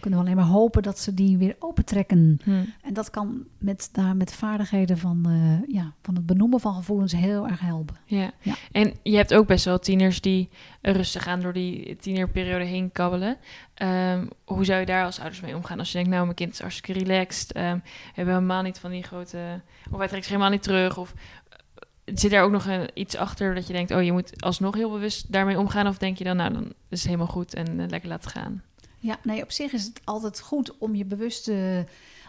kunnen 0.01 0.21
we 0.21 0.25
alleen 0.25 0.37
maar 0.37 0.53
hopen 0.53 0.83
dat 0.83 0.99
ze 0.99 1.15
die 1.15 1.39
weer 1.39 1.57
opentrekken. 1.59 2.41
Hm. 2.45 2.51
En 2.83 2.95
dat 2.95 3.11
kan 3.11 3.45
met, 3.59 3.89
daar, 3.93 4.17
met 4.17 4.35
vaardigheden 4.35 4.99
van, 4.99 5.23
eh, 5.27 5.75
ja, 5.75 5.93
van 6.03 6.15
het 6.15 6.27
benoemen 6.27 6.61
van 6.61 6.75
gevoelens 6.75 7.13
heel 7.13 7.49
erg 7.49 7.61
helpen. 7.61 7.97
Ja. 8.05 8.31
Ja. 8.41 8.55
en 8.73 8.95
je 9.03 9.17
hebt 9.17 9.35
ook 9.35 9.47
best 9.47 9.65
wel 9.65 9.79
tieners 9.79 10.21
die 10.21 10.49
rustig 10.83 11.27
aan 11.27 11.41
door 11.41 11.53
die 11.53 11.97
tienerperiode 11.97 12.65
heen 12.65 12.93
kabbelen. 12.93 13.37
Ehm, 13.75 14.27
hoe 14.45 14.65
zou 14.65 14.81
je 14.81 14.87
daar 14.87 15.05
als 15.05 15.19
ouders 15.19 15.41
mee 15.41 15.57
omgaan 15.57 15.79
als 15.79 15.89
je 15.89 15.95
denkt, 15.95 16.11
nou, 16.11 16.23
mijn 16.23 16.37
kind 16.37 16.53
is 16.53 16.61
hartstikke 16.61 17.05
relaxed, 17.05 17.53
ehm, 17.53 17.75
we 17.75 18.13
hebben 18.15 18.35
helemaal 18.35 18.63
niet 18.63 18.79
van 18.79 18.91
die 18.91 19.03
grote, 19.03 19.61
of 19.91 19.99
hij 19.99 20.09
trekt 20.09 20.23
zich 20.23 20.33
helemaal 20.33 20.53
niet 20.53 20.63
terug, 20.63 20.99
of 20.99 21.15
eh, 21.15 22.15
zit 22.15 22.31
daar 22.31 22.43
ook 22.43 22.51
nog 22.51 22.67
een, 22.67 22.91
iets 22.95 23.17
achter 23.17 23.55
dat 23.55 23.67
je 23.67 23.73
denkt, 23.73 23.91
oh, 23.91 24.03
je 24.03 24.13
moet 24.13 24.43
alsnog 24.43 24.75
heel 24.75 24.91
bewust 24.91 25.33
daarmee 25.33 25.59
omgaan, 25.59 25.87
of 25.87 25.99
denk 25.99 26.19
je 26.19 26.25
dan, 26.25 26.37
nou, 26.37 26.53
dan 26.53 26.73
is 26.89 26.99
het 26.99 27.07
helemaal 27.07 27.27
goed 27.27 27.55
en 27.55 27.81
eh, 27.81 27.89
lekker 27.89 28.09
laten 28.09 28.31
gaan. 28.31 28.63
Ja, 28.99 29.19
nee, 29.23 29.43
op 29.43 29.51
zich 29.51 29.73
is 29.73 29.85
het 29.85 30.01
altijd 30.05 30.41
goed 30.41 30.79
om 30.79 30.95
je 30.95 31.05
bewust 31.05 31.49
eh, 31.49 31.79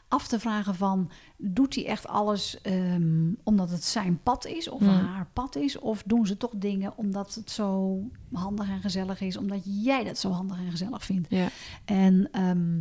af 0.07 0.27
te 0.27 0.39
vragen 0.39 0.75
van... 0.75 1.11
doet 1.37 1.75
hij 1.75 1.85
echt 1.85 2.07
alles 2.07 2.61
ehm, 2.61 3.31
omdat 3.43 3.69
het 3.69 3.83
zijn 3.83 4.19
pad 4.23 4.45
is 4.45 4.69
of 4.69 4.79
Hmm. 4.79 4.89
haar 4.89 5.27
pad 5.33 5.55
is? 5.55 5.79
Of 5.79 6.03
doen 6.05 6.27
ze 6.27 6.37
toch 6.37 6.53
dingen 6.55 6.93
omdat 6.97 7.35
het 7.35 7.51
zo 7.51 7.99
handig 8.31 8.69
en 8.69 8.81
gezellig 8.81 9.21
is... 9.21 9.37
omdat 9.37 9.61
jij 9.63 10.03
dat 10.03 10.17
zo 10.17 10.31
handig 10.31 10.57
en 10.57 10.71
gezellig 10.71 11.05
vindt? 11.05 11.27
Ja, 11.29 11.47
En, 11.85 12.29
ehm, 12.31 12.79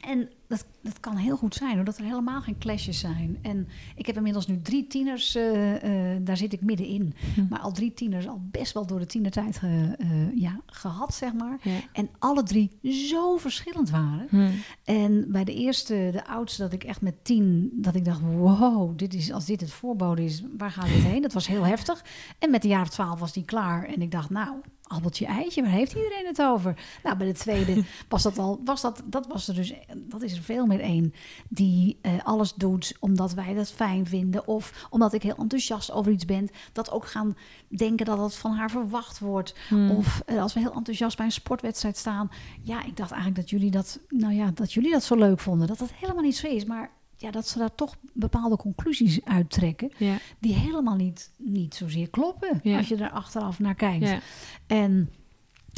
en 0.00 0.28
dat, 0.50 0.66
dat 0.82 1.00
kan 1.00 1.16
heel 1.16 1.36
goed 1.36 1.54
zijn, 1.54 1.78
omdat 1.78 1.98
er 1.98 2.04
helemaal 2.04 2.40
geen 2.40 2.58
clashes 2.58 2.98
zijn. 2.98 3.38
En 3.42 3.68
ik 3.96 4.06
heb 4.06 4.16
inmiddels 4.16 4.46
nu 4.46 4.60
drie 4.62 4.86
tieners, 4.86 5.34
eh, 5.34 6.14
eh, 6.14 6.20
daar 6.24 6.36
zit 6.36 6.52
ik 6.52 6.60
middenin. 6.60 7.14
Hm. 7.34 7.46
Maar 7.48 7.58
al 7.60 7.72
drie 7.72 7.94
tieners, 7.94 8.28
al 8.28 8.40
best 8.50 8.72
wel 8.72 8.86
door 8.86 8.98
de 8.98 9.06
tienertijd 9.06 9.56
ge- 9.58 9.94
eh, 9.98 10.08
ja, 10.40 10.60
gehad, 10.66 11.14
zeg 11.14 11.32
maar. 11.32 11.58
Ja. 11.62 11.78
En 11.92 12.08
alle 12.18 12.42
drie 12.42 12.78
zo 13.10 13.36
verschillend 13.36 13.90
waren. 13.90 14.26
Hm. 14.30 14.48
En 14.84 15.24
bij 15.32 15.44
de 15.44 15.54
eerste, 15.54 16.08
de 16.12 16.26
oudste, 16.26 16.62
dat 16.62 16.72
ik 16.72 16.84
echt 16.84 17.00
met 17.00 17.24
tien, 17.24 17.70
dat 17.72 17.94
ik 17.94 18.04
dacht, 18.04 18.20
wow, 18.20 18.98
dit 18.98 19.14
is, 19.14 19.32
als 19.32 19.44
dit 19.44 19.60
het 19.60 19.72
voorbode 19.72 20.24
is, 20.24 20.42
waar 20.58 20.70
gaat 20.70 20.86
dit 20.86 21.02
heen? 21.02 21.22
Dat 21.22 21.32
was 21.32 21.46
heel 21.46 21.64
heftig. 21.66 22.04
En 22.38 22.50
met 22.50 22.62
de 22.62 22.68
jaren 22.68 22.90
twaalf 22.90 23.20
was 23.20 23.32
die 23.32 23.44
klaar. 23.44 23.84
En 23.84 24.02
ik 24.02 24.10
dacht, 24.10 24.30
nou, 24.30 24.56
appeltje 24.82 25.26
eitje, 25.26 25.62
waar 25.62 25.70
heeft 25.70 25.92
iedereen 25.94 26.26
het 26.26 26.42
over? 26.42 26.76
Nou, 27.02 27.16
bij 27.16 27.26
de 27.26 27.32
tweede 27.32 27.84
was 28.08 28.22
dat 28.22 28.38
al, 28.38 28.60
was 28.64 28.80
dat, 28.80 29.02
dat 29.04 29.26
was 29.26 29.48
er 29.48 29.54
dus, 29.54 29.72
dat 30.08 30.22
is 30.22 30.39
er 30.40 30.46
veel 30.46 30.66
meer 30.66 30.80
één 30.80 31.14
die 31.48 31.98
eh, 32.02 32.12
alles 32.22 32.54
doet 32.54 32.96
omdat 33.00 33.34
wij 33.34 33.54
dat 33.54 33.70
fijn 33.70 34.06
vinden. 34.06 34.46
Of 34.46 34.86
omdat 34.90 35.12
ik 35.12 35.22
heel 35.22 35.36
enthousiast 35.36 35.92
over 35.92 36.12
iets 36.12 36.24
ben, 36.24 36.48
dat 36.72 36.90
ook 36.90 37.06
gaan 37.06 37.36
denken 37.68 38.06
dat 38.06 38.18
het 38.18 38.34
van 38.34 38.52
haar 38.52 38.70
verwacht 38.70 39.18
wordt. 39.18 39.54
Hm. 39.68 39.90
Of 39.90 40.22
eh, 40.26 40.42
als 40.42 40.54
we 40.54 40.60
heel 40.60 40.74
enthousiast 40.74 41.16
bij 41.16 41.26
een 41.26 41.32
sportwedstrijd 41.32 41.96
staan. 41.96 42.30
Ja, 42.62 42.84
ik 42.84 42.96
dacht 42.96 43.10
eigenlijk 43.10 43.40
dat 43.40 43.50
jullie 43.50 43.70
dat, 43.70 44.00
nou 44.08 44.34
ja, 44.34 44.50
dat 44.54 44.72
jullie 44.72 44.90
dat 44.90 45.04
zo 45.04 45.14
leuk 45.14 45.40
vonden. 45.40 45.66
Dat 45.66 45.78
dat 45.78 45.92
helemaal 45.92 46.22
niet 46.22 46.36
zo 46.36 46.46
is. 46.46 46.64
Maar 46.64 46.90
ja, 47.16 47.30
dat 47.30 47.48
ze 47.48 47.58
daar 47.58 47.74
toch 47.74 47.96
bepaalde 48.12 48.56
conclusies 48.56 49.24
uittrekken. 49.24 49.92
Ja. 49.96 50.16
Die 50.38 50.54
helemaal 50.54 50.96
niet, 50.96 51.30
niet 51.36 51.74
zozeer 51.74 52.10
kloppen. 52.10 52.60
Ja. 52.62 52.76
Als 52.76 52.88
je 52.88 52.96
er 52.96 53.10
achteraf 53.10 53.58
naar 53.58 53.74
kijkt. 53.74 54.08
Ja. 54.08 54.20
En 54.66 55.10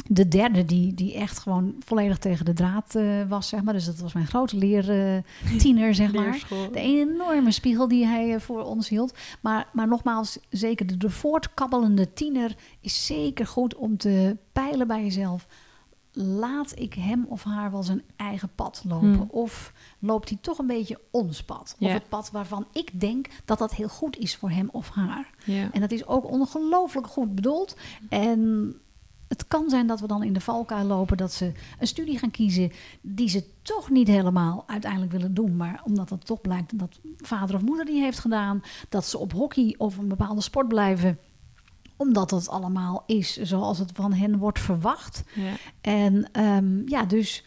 de 0.07 0.27
derde, 0.27 0.65
die, 0.65 0.93
die 0.93 1.13
echt 1.13 1.39
gewoon 1.39 1.75
volledig 1.79 2.17
tegen 2.17 2.45
de 2.45 2.53
draad 2.53 2.95
eh, 2.95 3.05
was, 3.27 3.47
zeg 3.47 3.63
maar. 3.63 3.73
Dus 3.73 3.85
dat 3.85 3.99
was 3.99 4.13
mijn 4.13 4.27
grote 4.27 4.57
leertiener, 4.57 5.95
zeg 5.95 6.13
maar. 6.19 6.47
De 6.71 6.79
enorme 6.79 7.51
spiegel 7.51 7.87
die 7.87 8.05
hij 8.05 8.33
eh, 8.33 8.39
voor 8.39 8.63
ons 8.63 8.89
hield. 8.89 9.13
Maar, 9.41 9.67
maar 9.73 9.87
nogmaals, 9.87 10.39
zeker 10.49 10.87
de, 10.87 10.97
de 10.97 11.09
voortkabbelende 11.09 12.13
tiener 12.13 12.55
is 12.79 13.05
zeker 13.05 13.47
goed 13.47 13.75
om 13.75 13.97
te 13.97 14.37
peilen 14.51 14.87
bij 14.87 15.03
jezelf. 15.03 15.47
Laat 16.15 16.79
ik 16.79 16.93
hem 16.93 17.25
of 17.29 17.43
haar 17.43 17.71
wel 17.71 17.83
zijn 17.83 18.03
eigen 18.15 18.49
pad 18.55 18.83
lopen? 18.87 19.13
Hmm. 19.13 19.27
Of 19.29 19.73
loopt 19.99 20.29
hij 20.29 20.37
toch 20.41 20.57
een 20.57 20.67
beetje 20.67 20.99
ons 21.11 21.43
pad? 21.43 21.75
Of 21.79 21.91
het 21.91 22.09
pad 22.09 22.31
waarvan 22.31 22.67
ik 22.71 22.99
denk 22.99 23.27
dat 23.45 23.57
dat 23.57 23.73
heel 23.73 23.89
goed 23.89 24.17
is 24.17 24.35
voor 24.35 24.49
hem 24.49 24.69
of 24.71 24.89
haar? 24.89 25.29
En 25.71 25.81
dat 25.81 25.91
is 25.91 26.07
ook 26.07 26.31
ongelooflijk 26.31 27.07
goed 27.07 27.35
bedoeld. 27.35 27.77
En 28.09 28.73
het 29.33 29.47
kan 29.47 29.69
zijn 29.69 29.87
dat 29.87 29.99
we 29.99 30.07
dan 30.07 30.23
in 30.23 30.33
de 30.33 30.39
valkuil 30.39 30.85
lopen 30.85 31.17
dat 31.17 31.33
ze 31.33 31.51
een 31.79 31.87
studie 31.87 32.17
gaan 32.17 32.31
kiezen 32.31 32.71
die 33.01 33.29
ze 33.29 33.45
toch 33.61 33.89
niet 33.89 34.07
helemaal 34.07 34.63
uiteindelijk 34.67 35.11
willen 35.11 35.33
doen. 35.33 35.55
Maar 35.55 35.81
omdat 35.83 36.09
het 36.09 36.25
toch 36.25 36.41
blijkt 36.41 36.79
dat 36.79 36.99
vader 37.17 37.55
of 37.55 37.61
moeder 37.61 37.85
die 37.85 38.01
heeft 38.01 38.19
gedaan, 38.19 38.63
dat 38.89 39.05
ze 39.05 39.17
op 39.17 39.31
hockey 39.31 39.75
of 39.77 39.97
een 39.97 40.07
bepaalde 40.07 40.41
sport 40.41 40.67
blijven 40.67 41.19
omdat 41.95 42.31
het 42.31 42.49
allemaal 42.49 43.03
is 43.05 43.35
zoals 43.41 43.79
het 43.79 43.91
van 43.93 44.13
hen 44.13 44.37
wordt 44.37 44.59
verwacht. 44.59 45.23
Ja. 45.35 45.53
En 45.81 46.29
ehm, 46.31 46.87
ja, 46.87 47.05
dus 47.05 47.43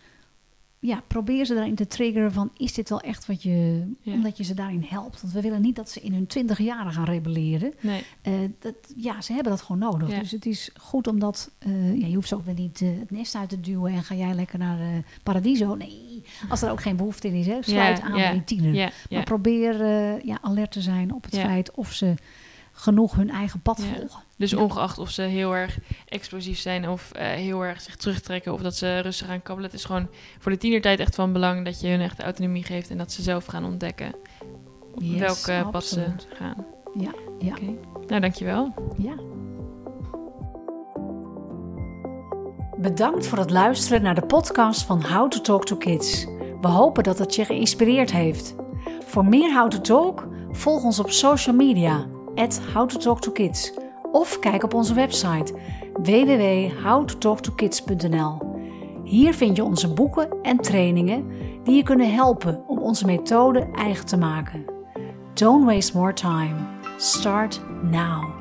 ja, 0.87 1.03
probeer 1.07 1.45
ze 1.47 1.55
daarin 1.55 1.75
te 1.75 1.87
triggeren 1.87 2.33
van 2.33 2.51
is 2.57 2.73
dit 2.75 2.89
wel 2.89 3.01
echt 3.01 3.27
wat 3.27 3.43
je, 3.43 3.83
Ja. 4.01 4.13
omdat 4.13 4.37
je 4.37 4.45
ze 4.45 4.55
daarin 4.55 4.85
helpt. 4.89 5.21
Want 5.21 5.33
we 5.35 5.41
willen 5.41 5.61
niet 5.63 5.77
dat 5.77 5.91
ze 5.91 6.01
in 6.01 6.13
hun 6.13 6.27
twintig 6.27 6.59
jaren 6.59 6.93
gaan 6.93 7.05
rebelleren. 7.05 7.73
Nee. 7.81 8.03
Eh, 8.23 8.33
dat, 8.59 8.75
ja, 8.97 9.21
ze 9.21 9.33
hebben 9.33 9.53
dat 9.53 9.63
gewoon 9.63 9.79
nodig. 9.91 10.11
Ja. 10.11 10.19
Dus 10.19 10.31
het 10.31 10.47
is 10.47 10.71
goed 10.81 11.07
om 11.07 11.19
dat... 11.19 11.51
eh, 11.59 12.01
ja, 12.01 12.07
je 12.07 12.15
hoeft 12.15 12.29
ze 12.29 12.35
ook 12.35 12.45
weer 12.45 12.55
niet 12.55 12.81
eh, 12.83 12.89
het 12.99 13.11
nest 13.11 13.35
uit 13.35 13.49
te 13.49 13.61
duwen... 13.61 13.93
en 13.93 14.03
ga 14.03 14.15
jij 14.15 14.35
lekker 14.35 14.59
naar 14.59 15.05
Paradiso. 15.23 15.75
Nee, 15.75 16.23
als 16.49 16.63
er 16.63 16.71
ook 16.71 16.83
geen 16.83 16.97
behoefte 16.97 17.29
in 17.29 17.35
is. 17.35 17.47
Hè. 17.47 17.63
Sluit 17.63 17.99
Ja, 17.99 18.05
aan 18.05 18.13
bij 18.13 18.43
tiener. 18.45 18.75
Ja. 18.75 18.91
Maar 19.11 19.23
probeer 19.25 19.77
ja, 20.27 20.39
alert 20.41 20.71
te 20.73 20.81
zijn 20.81 21.15
op 21.15 21.25
het 21.25 21.39
feit... 21.39 21.71
of 21.75 21.93
ze 21.93 22.15
genoeg 22.73 23.15
hun 23.15 23.31
eigen 23.31 23.61
pad 23.61 23.79
Ja. 23.83 23.99
volgen. 23.99 24.23
Dus 24.39 24.51
Ja. 24.51 24.59
ongeacht 24.59 24.99
of 24.99 25.11
ze 25.11 25.23
heel 25.23 25.55
erg 25.55 25.79
explosief 26.09 26.59
zijn 26.59 26.89
of 26.89 27.13
eh, 27.13 27.27
heel 27.27 27.65
erg 27.65 27.81
zich 27.81 27.97
terugtrekken 27.97 28.53
of 28.53 28.61
dat 28.61 28.77
ze 28.77 28.99
rustig 28.99 29.27
gaan 29.27 29.43
kabbelen. 29.43 29.71
Het 29.71 29.79
is 29.81 29.85
gewoon 29.87 30.09
voor 30.39 30.53
de 30.53 30.59
tienertijd 30.59 31.01
echt 31.01 31.15
van 31.15 31.33
belang 31.33 31.65
dat 31.65 31.81
je 31.81 31.89
hun 31.89 32.01
echt 32.01 32.21
autonomie 32.23 32.65
geeft 32.65 32.91
en 32.91 32.99
dat 32.99 33.13
ze 33.13 33.23
zelf 33.23 33.47
gaan 33.47 33.65
ontdekken 33.65 34.15
op 34.95 35.03
Yes, 35.03 35.45
welke 35.45 35.69
pad 35.71 35.85
ze 35.85 36.05
gaan. 36.35 36.67
Ja, 36.99 37.11
ja, 37.39 37.53
Oké. 37.53 37.75
Nou, 38.07 38.21
dankjewel. 38.21 38.75
ja. 38.97 39.15
Bedankt 42.79 43.27
voor 43.27 43.39
het 43.39 43.51
luisteren 43.51 44.03
naar 44.03 44.15
de 44.15 44.27
podcast 44.27 44.83
van 44.83 45.03
How 45.03 45.31
to 45.31 45.41
Talk 45.41 45.65
to 45.67 45.77
Kids. 45.77 46.25
We 46.61 46.69
hopen 46.69 47.03
dat 47.03 47.19
het 47.19 47.35
je 47.35 47.45
geïnspireerd 47.45 48.13
heeft. 48.13 48.55
Voor 49.07 49.25
meer 49.25 49.53
How 49.55 49.71
to 49.71 49.81
Talk, 49.81 50.29
volg 50.51 50.83
ons 50.85 50.99
op 50.99 51.11
social 51.11 51.57
media, 51.57 52.07
at 52.35 52.61
How 52.75 52.89
to 52.89 52.99
Talk 52.99 53.21
to 53.21 53.31
Kids. 53.33 53.73
Of 54.13 54.39
kijk 54.39 54.63
op 54.63 54.75
onze 54.75 54.95
website 54.95 55.55
www.howtotalktokids.nl. 55.93 58.55
Hier 59.05 59.35
vind 59.35 59.57
je 59.57 59.65
onze 59.65 59.93
boeken 59.93 60.29
en 60.43 60.57
trainingen 60.57 61.27
die 61.65 61.77
je 61.77 61.83
kunnen 61.83 62.15
helpen 62.15 62.65
om 62.67 62.79
onze 62.79 63.07
methode 63.07 63.69
eigen 63.73 64.07
te 64.07 64.17
maken. 64.17 64.65
Don't 65.35 65.65
waste 65.65 65.97
more 65.97 66.13
time. 66.13 66.55
Start 66.97 67.61
now. 67.83 68.36